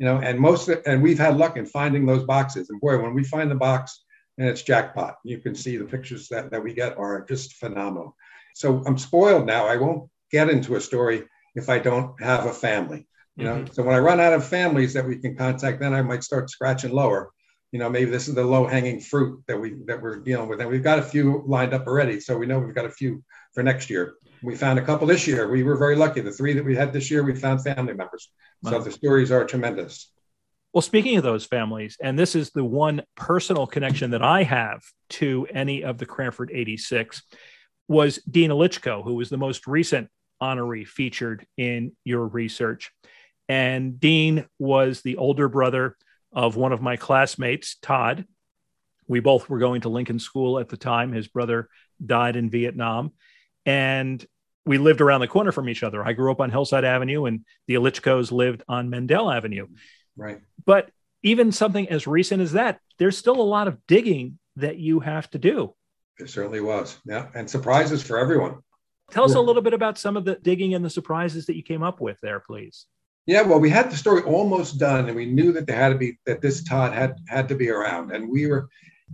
You 0.00 0.06
know, 0.06 0.18
and 0.18 0.40
most 0.40 0.68
of, 0.68 0.82
and 0.86 1.00
we've 1.00 1.20
had 1.20 1.36
luck 1.36 1.56
in 1.56 1.66
finding 1.66 2.04
those 2.04 2.24
boxes. 2.24 2.68
And 2.68 2.80
boy, 2.80 3.00
when 3.00 3.14
we 3.14 3.22
find 3.22 3.48
the 3.48 3.54
box 3.54 4.03
and 4.38 4.48
it's 4.48 4.62
jackpot. 4.62 5.16
You 5.24 5.38
can 5.38 5.54
see 5.54 5.76
the 5.76 5.84
pictures 5.84 6.28
that, 6.28 6.50
that 6.50 6.62
we 6.62 6.74
get 6.74 6.96
are 6.98 7.24
just 7.24 7.54
phenomenal. 7.54 8.16
So 8.54 8.82
I'm 8.86 8.98
spoiled 8.98 9.46
now. 9.46 9.66
I 9.66 9.76
won't 9.76 10.08
get 10.30 10.50
into 10.50 10.76
a 10.76 10.80
story 10.80 11.24
if 11.54 11.68
I 11.68 11.78
don't 11.78 12.20
have 12.20 12.46
a 12.46 12.52
family. 12.52 13.06
You 13.36 13.44
know, 13.44 13.56
mm-hmm. 13.56 13.72
so 13.72 13.82
when 13.82 13.96
I 13.96 13.98
run 13.98 14.20
out 14.20 14.32
of 14.32 14.46
families 14.46 14.92
that 14.94 15.06
we 15.06 15.16
can 15.16 15.36
contact, 15.36 15.80
then 15.80 15.92
I 15.92 16.02
might 16.02 16.22
start 16.22 16.50
scratching 16.50 16.92
lower. 16.92 17.30
You 17.72 17.80
know, 17.80 17.90
maybe 17.90 18.10
this 18.10 18.28
is 18.28 18.36
the 18.36 18.44
low 18.44 18.66
hanging 18.66 19.00
fruit 19.00 19.42
that 19.48 19.60
we 19.60 19.74
that 19.86 20.00
we're 20.00 20.20
dealing 20.20 20.48
with, 20.48 20.60
and 20.60 20.70
we've 20.70 20.84
got 20.84 21.00
a 21.00 21.02
few 21.02 21.42
lined 21.44 21.74
up 21.74 21.88
already. 21.88 22.20
So 22.20 22.38
we 22.38 22.46
know 22.46 22.60
we've 22.60 22.74
got 22.74 22.84
a 22.84 22.90
few 22.90 23.24
for 23.52 23.64
next 23.64 23.90
year. 23.90 24.14
We 24.44 24.54
found 24.54 24.78
a 24.78 24.82
couple 24.82 25.08
this 25.08 25.26
year. 25.26 25.50
We 25.50 25.64
were 25.64 25.76
very 25.76 25.96
lucky. 25.96 26.20
The 26.20 26.30
three 26.30 26.52
that 26.52 26.64
we 26.64 26.76
had 26.76 26.92
this 26.92 27.10
year, 27.10 27.24
we 27.24 27.34
found 27.34 27.64
family 27.64 27.94
members. 27.94 28.30
Wow. 28.62 28.70
So 28.70 28.80
the 28.80 28.92
stories 28.92 29.32
are 29.32 29.44
tremendous. 29.44 30.12
Well, 30.74 30.82
speaking 30.82 31.16
of 31.16 31.22
those 31.22 31.44
families, 31.44 31.96
and 32.02 32.18
this 32.18 32.34
is 32.34 32.50
the 32.50 32.64
one 32.64 33.02
personal 33.14 33.64
connection 33.64 34.10
that 34.10 34.22
I 34.24 34.42
have 34.42 34.82
to 35.10 35.46
any 35.54 35.84
of 35.84 35.98
the 35.98 36.04
Cranford 36.04 36.50
86, 36.52 37.22
was 37.86 38.16
Dean 38.28 38.50
Ilichko, 38.50 39.04
who 39.04 39.14
was 39.14 39.30
the 39.30 39.36
most 39.36 39.68
recent 39.68 40.08
honoree 40.42 40.84
featured 40.84 41.46
in 41.56 41.92
your 42.02 42.26
research. 42.26 42.90
And 43.48 44.00
Dean 44.00 44.46
was 44.58 45.02
the 45.02 45.16
older 45.16 45.48
brother 45.48 45.96
of 46.32 46.56
one 46.56 46.72
of 46.72 46.82
my 46.82 46.96
classmates, 46.96 47.76
Todd. 47.76 48.26
We 49.06 49.20
both 49.20 49.48
were 49.48 49.60
going 49.60 49.82
to 49.82 49.90
Lincoln 49.90 50.18
School 50.18 50.58
at 50.58 50.70
the 50.70 50.76
time. 50.76 51.12
His 51.12 51.28
brother 51.28 51.68
died 52.04 52.34
in 52.34 52.50
Vietnam. 52.50 53.12
And 53.64 54.26
we 54.66 54.78
lived 54.78 55.00
around 55.00 55.20
the 55.20 55.28
corner 55.28 55.52
from 55.52 55.68
each 55.68 55.84
other. 55.84 56.04
I 56.04 56.14
grew 56.14 56.32
up 56.32 56.40
on 56.40 56.50
Hillside 56.50 56.84
Avenue, 56.84 57.26
and 57.26 57.44
the 57.68 57.74
Ilichkos 57.74 58.32
lived 58.32 58.64
on 58.66 58.90
Mendel 58.90 59.30
Avenue. 59.30 59.68
Right. 60.16 60.40
But 60.64 60.90
even 61.22 61.52
something 61.52 61.88
as 61.88 62.06
recent 62.06 62.42
as 62.42 62.52
that, 62.52 62.80
there's 62.98 63.18
still 63.18 63.40
a 63.40 63.42
lot 63.42 63.68
of 63.68 63.78
digging 63.86 64.38
that 64.56 64.78
you 64.78 65.00
have 65.00 65.30
to 65.30 65.38
do. 65.38 65.74
It 66.18 66.30
certainly 66.30 66.60
was. 66.60 66.98
Yeah. 67.04 67.28
And 67.34 67.48
surprises 67.48 68.02
for 68.02 68.18
everyone. 68.18 68.58
Tell 69.10 69.24
us 69.24 69.34
a 69.34 69.40
little 69.40 69.62
bit 69.62 69.74
about 69.74 69.98
some 69.98 70.16
of 70.16 70.24
the 70.24 70.36
digging 70.36 70.74
and 70.74 70.84
the 70.84 70.90
surprises 70.90 71.46
that 71.46 71.56
you 71.56 71.62
came 71.62 71.82
up 71.82 72.00
with 72.00 72.18
there, 72.22 72.40
please. 72.40 72.86
Yeah, 73.26 73.42
well, 73.42 73.60
we 73.60 73.70
had 73.70 73.90
the 73.90 73.96
story 73.96 74.22
almost 74.22 74.78
done, 74.78 75.06
and 75.06 75.16
we 75.16 75.26
knew 75.26 75.52
that 75.52 75.66
there 75.66 75.76
had 75.76 75.90
to 75.90 75.98
be 75.98 76.18
that 76.26 76.42
this 76.42 76.62
Todd 76.62 76.92
had 76.92 77.16
had 77.28 77.48
to 77.48 77.54
be 77.54 77.70
around, 77.70 78.12
and 78.12 78.28
we 78.28 78.46
were. 78.46 78.68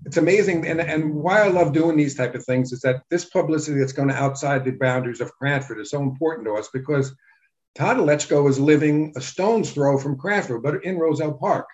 It's 0.06 0.16
amazing, 0.16 0.66
and 0.66 0.80
and 0.80 1.14
why 1.14 1.42
I 1.42 1.48
love 1.48 1.72
doing 1.72 1.96
these 1.96 2.16
type 2.16 2.34
of 2.34 2.44
things 2.44 2.72
is 2.72 2.80
that 2.80 3.02
this 3.10 3.26
publicity 3.26 3.78
that's 3.78 3.92
going 3.92 4.10
outside 4.10 4.64
the 4.64 4.72
boundaries 4.72 5.20
of 5.20 5.32
Cranford 5.32 5.78
is 5.78 5.90
so 5.90 6.02
important 6.02 6.46
to 6.46 6.54
us 6.54 6.68
because 6.72 7.14
Todd 7.74 7.98
Ilichko 7.98 8.42
was 8.42 8.58
living 8.58 9.12
a 9.16 9.20
stone's 9.20 9.72
throw 9.72 9.98
from 9.98 10.18
Cranford, 10.18 10.62
but 10.62 10.84
in 10.84 10.98
Roselle 10.98 11.34
Park, 11.34 11.66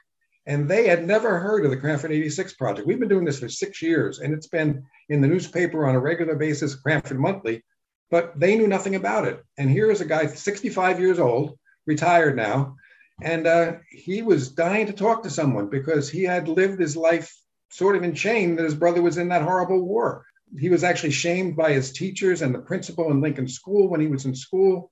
and 0.47 0.69
they 0.69 0.87
had 0.87 1.07
never 1.07 1.39
heard 1.39 1.65
of 1.65 1.71
the 1.71 1.77
Cranford 1.77 2.13
86 2.13 2.55
project. 2.55 2.87
We've 2.87 3.01
been 3.01 3.09
doing 3.09 3.25
this 3.25 3.41
for 3.41 3.49
six 3.49 3.83
years, 3.83 4.21
and 4.21 4.35
it's 4.35 4.47
been 4.47 4.85
in 5.09 5.21
the 5.21 5.29
newspaper 5.29 5.87
on 5.87 5.95
a 5.95 6.01
regular 6.01 6.37
basis, 6.37 6.75
Cranford 6.75 7.19
Monthly, 7.19 7.65
but 8.11 8.39
they 8.39 8.57
knew 8.57 8.69
nothing 8.69 8.95
about 8.95 9.27
it. 9.27 9.43
And 9.59 9.71
here 9.71 9.91
is 9.91 10.01
a 10.01 10.05
guy, 10.05 10.27
65 10.27 11.01
years 11.01 11.19
old, 11.19 11.59
retired 11.87 12.37
now, 12.37 12.77
and 13.23 13.47
uh, 13.47 13.77
he 13.91 14.23
was 14.23 14.51
dying 14.51 14.87
to 14.87 14.93
talk 14.93 15.23
to 15.23 15.31
someone 15.31 15.69
because 15.69 16.11
he 16.11 16.23
had 16.23 16.49
lived 16.49 16.79
his 16.79 16.97
life 16.97 17.35
sort 17.71 17.97
of 17.97 18.03
in 18.03 18.15
shame 18.15 18.57
that 18.57 18.65
his 18.65 18.75
brother 18.75 19.03
was 19.03 19.19
in 19.19 19.29
that 19.29 19.43
horrible 19.43 19.83
war. 19.83 20.25
He 20.59 20.69
was 20.69 20.85
actually 20.85 21.11
shamed 21.11 21.57
by 21.57 21.73
his 21.73 21.93
teachers 21.93 22.43
and 22.43 22.55
the 22.55 22.61
principal 22.61 23.11
in 23.11 23.21
Lincoln 23.21 23.49
School 23.49 23.89
when 23.89 24.01
he 24.01 24.07
was 24.07 24.27
in 24.27 24.35
school. 24.35 24.91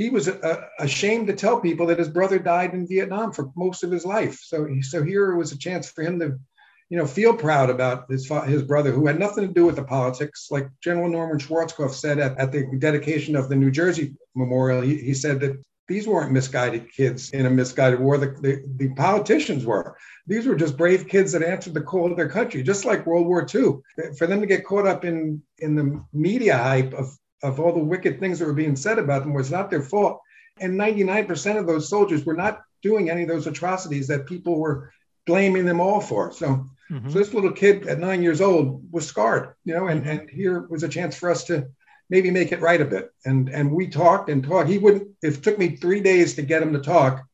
He 0.00 0.08
was 0.08 0.28
uh, 0.28 0.64
ashamed 0.78 1.26
to 1.26 1.34
tell 1.34 1.60
people 1.60 1.86
that 1.86 1.98
his 1.98 2.08
brother 2.08 2.38
died 2.38 2.72
in 2.72 2.88
Vietnam 2.88 3.32
for 3.32 3.50
most 3.54 3.84
of 3.84 3.90
his 3.90 4.06
life. 4.06 4.40
So, 4.42 4.66
so 4.80 5.02
here 5.02 5.36
was 5.36 5.52
a 5.52 5.58
chance 5.58 5.90
for 5.90 6.02
him 6.02 6.18
to 6.20 6.38
you 6.88 6.96
know, 6.96 7.06
feel 7.06 7.36
proud 7.36 7.68
about 7.68 8.10
his 8.10 8.26
his 8.46 8.62
brother, 8.62 8.92
who 8.92 9.06
had 9.06 9.18
nothing 9.18 9.46
to 9.46 9.52
do 9.52 9.66
with 9.66 9.76
the 9.76 9.84
politics. 9.84 10.48
Like 10.50 10.68
General 10.82 11.10
Norman 11.10 11.38
Schwarzkopf 11.38 11.92
said 11.92 12.18
at, 12.18 12.38
at 12.38 12.50
the 12.50 12.66
dedication 12.78 13.36
of 13.36 13.50
the 13.50 13.56
New 13.56 13.70
Jersey 13.70 14.16
Memorial, 14.34 14.80
he, 14.80 14.96
he 14.96 15.12
said 15.12 15.38
that 15.40 15.62
these 15.86 16.06
weren't 16.08 16.32
misguided 16.32 16.90
kids 16.90 17.30
in 17.30 17.44
a 17.44 17.50
misguided 17.50 18.00
war. 18.00 18.16
The, 18.16 18.28
the, 18.40 18.64
the, 18.76 18.94
politicians 18.94 19.66
were. 19.66 19.96
These 20.26 20.46
were 20.46 20.54
just 20.54 20.78
brave 20.78 21.08
kids 21.08 21.32
that 21.32 21.42
answered 21.42 21.74
the 21.74 21.80
call 21.80 22.10
of 22.10 22.16
their 22.16 22.28
country, 22.28 22.62
just 22.62 22.84
like 22.84 23.06
World 23.06 23.26
War 23.26 23.46
II. 23.54 23.80
For 24.16 24.26
them 24.26 24.40
to 24.40 24.46
get 24.46 24.64
caught 24.64 24.86
up 24.86 25.04
in, 25.04 25.42
in 25.58 25.74
the 25.74 26.02
media 26.12 26.56
hype 26.56 26.94
of, 26.94 27.16
of 27.42 27.60
all 27.60 27.72
the 27.72 27.78
wicked 27.78 28.20
things 28.20 28.38
that 28.38 28.46
were 28.46 28.52
being 28.52 28.76
said 28.76 28.98
about 28.98 29.22
them 29.22 29.34
was 29.34 29.50
not 29.50 29.70
their 29.70 29.82
fault. 29.82 30.20
And 30.60 30.78
99% 30.78 31.58
of 31.58 31.66
those 31.66 31.88
soldiers 31.88 32.24
were 32.24 32.34
not 32.34 32.62
doing 32.82 33.08
any 33.08 33.22
of 33.22 33.28
those 33.28 33.46
atrocities 33.46 34.08
that 34.08 34.26
people 34.26 34.58
were 34.58 34.92
blaming 35.26 35.64
them 35.64 35.80
all 35.80 36.00
for. 36.00 36.32
So 36.32 36.68
Mm-hmm. 36.90 37.10
So 37.10 37.18
this 37.18 37.34
little 37.34 37.52
kid 37.52 37.86
at 37.86 38.00
nine 38.00 38.22
years 38.22 38.40
old 38.40 38.82
was 38.92 39.06
scarred, 39.06 39.54
you 39.64 39.74
know, 39.74 39.86
and, 39.86 40.06
and 40.06 40.28
here 40.28 40.66
was 40.68 40.82
a 40.82 40.88
chance 40.88 41.16
for 41.16 41.30
us 41.30 41.44
to 41.44 41.68
maybe 42.08 42.30
make 42.30 42.50
it 42.50 42.60
right 42.60 42.80
a 42.80 42.84
bit. 42.84 43.12
And 43.24 43.48
and 43.48 43.70
we 43.70 43.88
talked 43.88 44.28
and 44.28 44.42
talked. 44.42 44.68
He 44.68 44.78
wouldn't. 44.78 45.08
It 45.22 45.42
took 45.42 45.58
me 45.58 45.76
three 45.76 46.00
days 46.00 46.34
to 46.34 46.42
get 46.42 46.62
him 46.62 46.72
to 46.72 46.80
talk, 46.80 47.24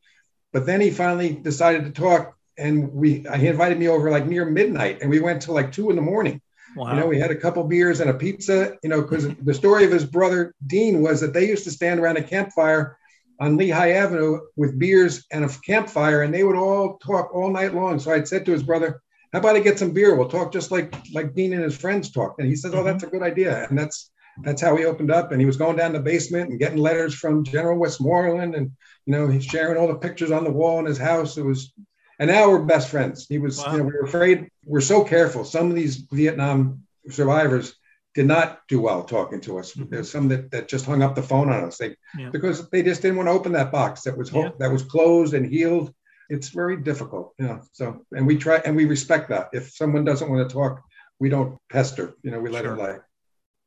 but 0.53 0.65
then 0.65 0.79
he 0.79 0.91
finally 0.91 1.31
decided 1.33 1.85
to 1.85 1.91
talk. 1.91 2.35
And 2.59 2.93
we 2.93 3.25
he 3.35 3.47
invited 3.47 3.79
me 3.79 3.87
over 3.87 4.11
like 4.11 4.27
near 4.27 4.45
midnight, 4.45 4.99
and 5.01 5.09
we 5.09 5.19
went 5.19 5.41
till 5.41 5.55
like 5.55 5.71
two 5.71 5.89
in 5.89 5.95
the 5.95 6.01
morning. 6.03 6.41
Wow. 6.77 6.93
You 6.93 6.99
know, 6.99 7.07
we 7.07 7.19
had 7.19 7.31
a 7.31 7.35
couple 7.35 7.63
beers 7.63 7.99
and 7.99 8.09
a 8.09 8.13
pizza. 8.13 8.77
You 8.83 8.89
know, 8.89 9.01
because 9.01 9.27
the 9.35 9.53
story 9.53 9.83
of 9.85 9.91
his 9.91 10.05
brother 10.05 10.53
Dean 10.65 11.01
was 11.01 11.21
that 11.21 11.33
they 11.33 11.47
used 11.47 11.63
to 11.63 11.71
stand 11.71 11.99
around 11.99 12.17
a 12.17 12.23
campfire 12.23 12.97
on 13.39 13.57
Lehigh 13.57 13.91
Avenue 13.91 14.39
with 14.55 14.79
beers 14.79 15.25
and 15.31 15.45
a 15.45 15.49
campfire, 15.65 16.23
and 16.23 16.33
they 16.33 16.43
would 16.43 16.55
all 16.55 16.97
talk 16.97 17.33
all 17.33 17.51
night 17.51 17.73
long. 17.73 17.99
So 17.99 18.11
I'd 18.11 18.27
said 18.27 18.45
to 18.45 18.51
his 18.51 18.63
brother, 18.63 19.01
how 19.33 19.39
about 19.39 19.55
I 19.55 19.59
get 19.59 19.77
some 19.77 19.91
beer? 19.91 20.15
We'll 20.15 20.29
talk 20.29 20.53
just 20.53 20.71
like 20.71 20.95
like 21.13 21.33
Dean 21.33 21.53
and 21.53 21.63
his 21.63 21.77
friends 21.77 22.11
talked. 22.11 22.39
And 22.39 22.47
he 22.47 22.55
says, 22.55 22.73
oh, 22.73 22.83
that's 22.83 23.03
a 23.03 23.07
mm-hmm. 23.07 23.17
good 23.17 23.25
idea. 23.25 23.67
And 23.67 23.77
that's 23.77 24.11
that's 24.43 24.61
how 24.61 24.75
he 24.75 24.85
opened 24.85 25.11
up. 25.11 25.31
And 25.31 25.41
he 25.41 25.45
was 25.45 25.57
going 25.57 25.77
down 25.77 25.93
the 25.93 25.99
basement 25.99 26.49
and 26.49 26.59
getting 26.59 26.77
letters 26.77 27.15
from 27.15 27.43
General 27.43 27.77
Westmoreland, 27.77 28.55
and 28.55 28.71
you 29.05 29.13
know 29.13 29.27
he's 29.27 29.45
sharing 29.45 29.77
all 29.77 29.87
the 29.87 29.95
pictures 29.95 30.31
on 30.31 30.43
the 30.43 30.51
wall 30.51 30.79
in 30.79 30.85
his 30.85 30.97
house. 30.97 31.37
It 31.37 31.43
was, 31.43 31.73
and 32.19 32.29
now 32.29 32.49
we're 32.49 32.63
best 32.63 32.89
friends. 32.89 33.27
He 33.27 33.37
was, 33.37 33.59
wow. 33.59 33.71
you 33.71 33.77
know, 33.77 33.83
we 33.83 33.93
were 33.93 34.05
afraid. 34.05 34.49
We're 34.65 34.81
so 34.81 35.03
careful. 35.03 35.45
Some 35.45 35.69
of 35.69 35.75
these 35.75 35.97
Vietnam 36.11 36.83
survivors 37.09 37.75
did 38.15 38.25
not 38.25 38.61
do 38.67 38.81
well 38.81 39.03
talking 39.03 39.41
to 39.41 39.59
us. 39.59 39.73
Mm-hmm. 39.73 39.89
There's 39.89 40.11
some 40.11 40.27
that, 40.29 40.51
that 40.51 40.67
just 40.67 40.85
hung 40.85 41.03
up 41.03 41.15
the 41.15 41.21
phone 41.21 41.49
on 41.49 41.63
us. 41.63 41.77
They 41.77 41.95
yeah. 42.17 42.29
because 42.29 42.69
they 42.69 42.81
just 42.81 43.01
didn't 43.01 43.17
want 43.17 43.27
to 43.27 43.33
open 43.33 43.51
that 43.53 43.71
box 43.71 44.01
that 44.03 44.17
was 44.17 44.31
yeah. 44.31 44.49
that 44.59 44.71
was 44.71 44.83
closed 44.83 45.33
and 45.33 45.45
healed 45.45 45.93
it's 46.29 46.49
very 46.49 46.77
difficult, 46.77 47.33
you 47.39 47.47
know. 47.47 47.61
So, 47.71 48.05
and 48.11 48.27
we 48.27 48.37
try 48.37 48.57
and 48.57 48.75
we 48.75 48.85
respect 48.85 49.29
that. 49.29 49.49
If 49.53 49.71
someone 49.71 50.03
doesn't 50.03 50.29
want 50.29 50.47
to 50.47 50.53
talk, 50.53 50.83
we 51.19 51.29
don't 51.29 51.57
pester, 51.71 52.15
you 52.21 52.31
know, 52.31 52.39
we 52.39 52.49
let 52.49 52.63
sure. 52.63 52.73
it 52.73 52.77
lie. 52.77 52.97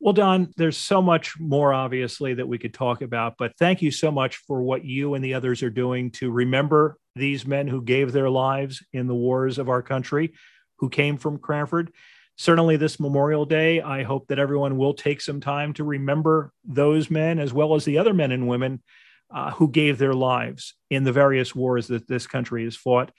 Well, 0.02 0.14
Don, 0.14 0.50
there's 0.56 0.78
so 0.78 1.02
much 1.02 1.38
more 1.38 1.74
obviously 1.74 2.32
that 2.32 2.48
we 2.48 2.56
could 2.56 2.72
talk 2.72 3.02
about, 3.02 3.34
but 3.38 3.52
thank 3.58 3.82
you 3.82 3.90
so 3.90 4.10
much 4.10 4.36
for 4.36 4.62
what 4.62 4.82
you 4.82 5.12
and 5.12 5.22
the 5.22 5.34
others 5.34 5.62
are 5.62 5.68
doing 5.68 6.10
to 6.12 6.30
remember 6.30 6.96
these 7.14 7.46
men 7.46 7.68
who 7.68 7.82
gave 7.82 8.10
their 8.10 8.30
lives 8.30 8.82
in 8.94 9.06
the 9.06 9.14
wars 9.14 9.58
of 9.58 9.68
our 9.68 9.82
country, 9.82 10.32
who 10.78 10.88
came 10.88 11.18
from 11.18 11.38
Cranford. 11.38 11.92
Certainly, 12.38 12.78
this 12.78 12.98
Memorial 12.98 13.44
Day, 13.44 13.82
I 13.82 14.02
hope 14.02 14.28
that 14.28 14.38
everyone 14.38 14.78
will 14.78 14.94
take 14.94 15.20
some 15.20 15.38
time 15.38 15.74
to 15.74 15.84
remember 15.84 16.50
those 16.64 17.10
men 17.10 17.38
as 17.38 17.52
well 17.52 17.74
as 17.74 17.84
the 17.84 17.98
other 17.98 18.14
men 18.14 18.32
and 18.32 18.48
women 18.48 18.82
uh, 19.30 19.50
who 19.50 19.68
gave 19.68 19.98
their 19.98 20.14
lives 20.14 20.76
in 20.88 21.04
the 21.04 21.12
various 21.12 21.54
wars 21.54 21.88
that 21.88 22.08
this 22.08 22.26
country 22.26 22.64
has 22.64 22.74
fought. 22.74 23.12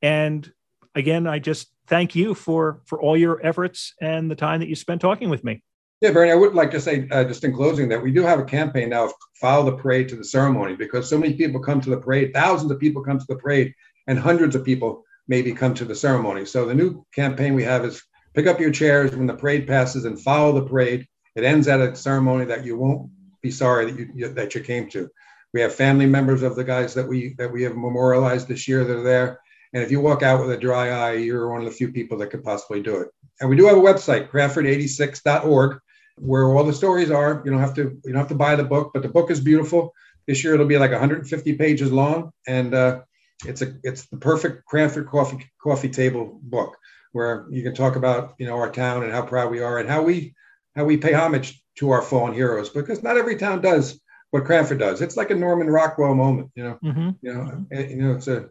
And 0.00 0.50
again, 0.94 1.26
I 1.26 1.40
just 1.40 1.70
thank 1.86 2.14
you 2.14 2.32
for 2.32 2.80
for 2.86 2.98
all 3.02 3.18
your 3.18 3.44
efforts 3.44 3.92
and 4.00 4.30
the 4.30 4.34
time 4.34 4.60
that 4.60 4.68
you 4.68 4.76
spent 4.76 5.02
talking 5.02 5.28
with 5.28 5.44
me. 5.44 5.62
Yeah, 6.02 6.10
Bernie, 6.10 6.32
I 6.32 6.34
would 6.34 6.56
like 6.56 6.72
to 6.72 6.80
say 6.80 7.06
uh, 7.12 7.22
just 7.22 7.44
in 7.44 7.54
closing 7.54 7.88
that 7.90 8.02
we 8.02 8.10
do 8.10 8.22
have 8.22 8.40
a 8.40 8.44
campaign 8.44 8.88
now 8.88 9.04
of 9.04 9.12
follow 9.40 9.70
the 9.70 9.76
parade 9.76 10.08
to 10.08 10.16
the 10.16 10.24
ceremony 10.24 10.74
because 10.74 11.08
so 11.08 11.16
many 11.16 11.34
people 11.34 11.60
come 11.60 11.80
to 11.80 11.90
the 11.90 11.96
parade, 11.96 12.34
thousands 12.34 12.72
of 12.72 12.80
people 12.80 13.04
come 13.04 13.20
to 13.20 13.26
the 13.28 13.36
parade, 13.36 13.72
and 14.08 14.18
hundreds 14.18 14.56
of 14.56 14.64
people 14.64 15.04
maybe 15.28 15.52
come 15.52 15.74
to 15.74 15.84
the 15.84 15.94
ceremony. 15.94 16.44
So 16.44 16.66
the 16.66 16.74
new 16.74 17.06
campaign 17.14 17.54
we 17.54 17.62
have 17.62 17.84
is 17.84 18.02
pick 18.34 18.48
up 18.48 18.58
your 18.58 18.72
chairs 18.72 19.14
when 19.14 19.28
the 19.28 19.34
parade 19.34 19.68
passes 19.68 20.04
and 20.04 20.20
follow 20.20 20.52
the 20.52 20.68
parade. 20.68 21.06
It 21.36 21.44
ends 21.44 21.68
at 21.68 21.80
a 21.80 21.94
ceremony 21.94 22.46
that 22.46 22.64
you 22.64 22.76
won't 22.76 23.08
be 23.40 23.52
sorry 23.52 23.92
that 23.92 24.10
you 24.12 24.28
that 24.30 24.56
you 24.56 24.60
came 24.60 24.88
to. 24.90 25.08
We 25.54 25.60
have 25.60 25.72
family 25.72 26.06
members 26.06 26.42
of 26.42 26.56
the 26.56 26.64
guys 26.64 26.94
that 26.94 27.06
we 27.06 27.34
that 27.38 27.52
we 27.52 27.62
have 27.62 27.76
memorialized 27.76 28.48
this 28.48 28.66
year 28.66 28.84
that 28.84 28.96
are 28.96 29.04
there. 29.04 29.38
And 29.72 29.84
if 29.84 29.92
you 29.92 30.00
walk 30.00 30.24
out 30.24 30.40
with 30.40 30.50
a 30.50 30.60
dry 30.60 30.90
eye, 30.90 31.12
you're 31.12 31.48
one 31.48 31.60
of 31.60 31.66
the 31.66 31.70
few 31.70 31.92
people 31.92 32.18
that 32.18 32.30
could 32.30 32.42
possibly 32.42 32.82
do 32.82 32.96
it. 32.96 33.08
And 33.40 33.48
we 33.48 33.56
do 33.56 33.66
have 33.66 33.78
a 33.78 33.80
website, 33.80 34.30
cranford86.org, 34.30 35.78
where 36.16 36.44
all 36.44 36.64
the 36.64 36.72
stories 36.72 37.10
are. 37.10 37.42
You 37.44 37.50
don't 37.50 37.60
have 37.60 37.74
to 37.74 37.82
you 38.04 38.12
don't 38.12 38.16
have 38.16 38.28
to 38.28 38.34
buy 38.34 38.56
the 38.56 38.64
book, 38.64 38.90
but 38.92 39.02
the 39.02 39.08
book 39.08 39.30
is 39.30 39.40
beautiful. 39.40 39.94
This 40.26 40.44
year 40.44 40.54
it'll 40.54 40.66
be 40.66 40.78
like 40.78 40.90
150 40.90 41.54
pages 41.54 41.90
long, 41.90 42.32
and 42.46 42.74
uh, 42.74 43.00
it's 43.44 43.62
a 43.62 43.74
it's 43.82 44.06
the 44.06 44.18
perfect 44.18 44.64
Cranford 44.66 45.08
coffee 45.08 45.50
coffee 45.62 45.88
table 45.88 46.38
book 46.42 46.76
where 47.12 47.46
you 47.50 47.62
can 47.62 47.74
talk 47.74 47.96
about 47.96 48.34
you 48.38 48.46
know 48.46 48.56
our 48.56 48.70
town 48.70 49.02
and 49.02 49.12
how 49.12 49.22
proud 49.22 49.50
we 49.50 49.60
are 49.60 49.78
and 49.78 49.88
how 49.88 50.02
we 50.02 50.34
how 50.74 50.84
we 50.84 50.96
pay 50.96 51.12
homage 51.12 51.62
to 51.76 51.90
our 51.90 52.02
fallen 52.02 52.34
heroes 52.34 52.70
because 52.70 53.02
not 53.02 53.16
every 53.16 53.36
town 53.36 53.60
does 53.60 54.00
what 54.30 54.44
Cranford 54.44 54.78
does. 54.78 55.02
It's 55.02 55.16
like 55.16 55.30
a 55.30 55.34
Norman 55.34 55.68
Rockwell 55.68 56.14
moment, 56.14 56.50
you 56.54 56.64
know. 56.64 56.78
Mm-hmm. 56.82 57.10
You 57.20 57.34
know, 57.34 57.66
you 57.70 57.96
know, 57.96 58.12
it's 58.14 58.28
a 58.28 58.48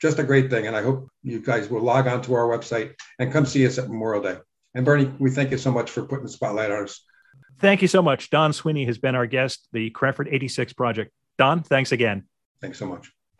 just 0.00 0.18
a 0.18 0.24
great 0.24 0.50
thing, 0.50 0.66
and 0.66 0.76
I 0.76 0.82
hope 0.82 1.08
you 1.22 1.40
guys 1.40 1.70
will 1.70 1.82
log 1.82 2.08
on 2.08 2.22
to 2.22 2.34
our 2.34 2.48
website 2.48 2.94
and 3.18 3.32
come 3.32 3.46
see 3.46 3.66
us 3.66 3.78
at 3.78 3.88
Memorial 3.88 4.22
Day. 4.22 4.38
And 4.74 4.84
Bernie, 4.84 5.12
we 5.18 5.30
thank 5.30 5.50
you 5.50 5.58
so 5.58 5.70
much 5.70 5.90
for 5.90 6.02
putting 6.02 6.24
the 6.24 6.30
spotlight 6.30 6.70
on 6.70 6.84
us. 6.84 7.04
Thank 7.58 7.82
you 7.82 7.88
so 7.88 8.02
much. 8.02 8.30
Don 8.30 8.52
Sweeney 8.52 8.86
has 8.86 8.98
been 8.98 9.14
our 9.14 9.26
guest, 9.26 9.68
the 9.72 9.90
Cranford 9.90 10.28
86 10.30 10.72
Project. 10.72 11.12
Don, 11.38 11.62
thanks 11.62 11.92
again. 11.92 12.24
Thanks 12.60 12.78
so 12.78 12.86
much. 12.86 13.10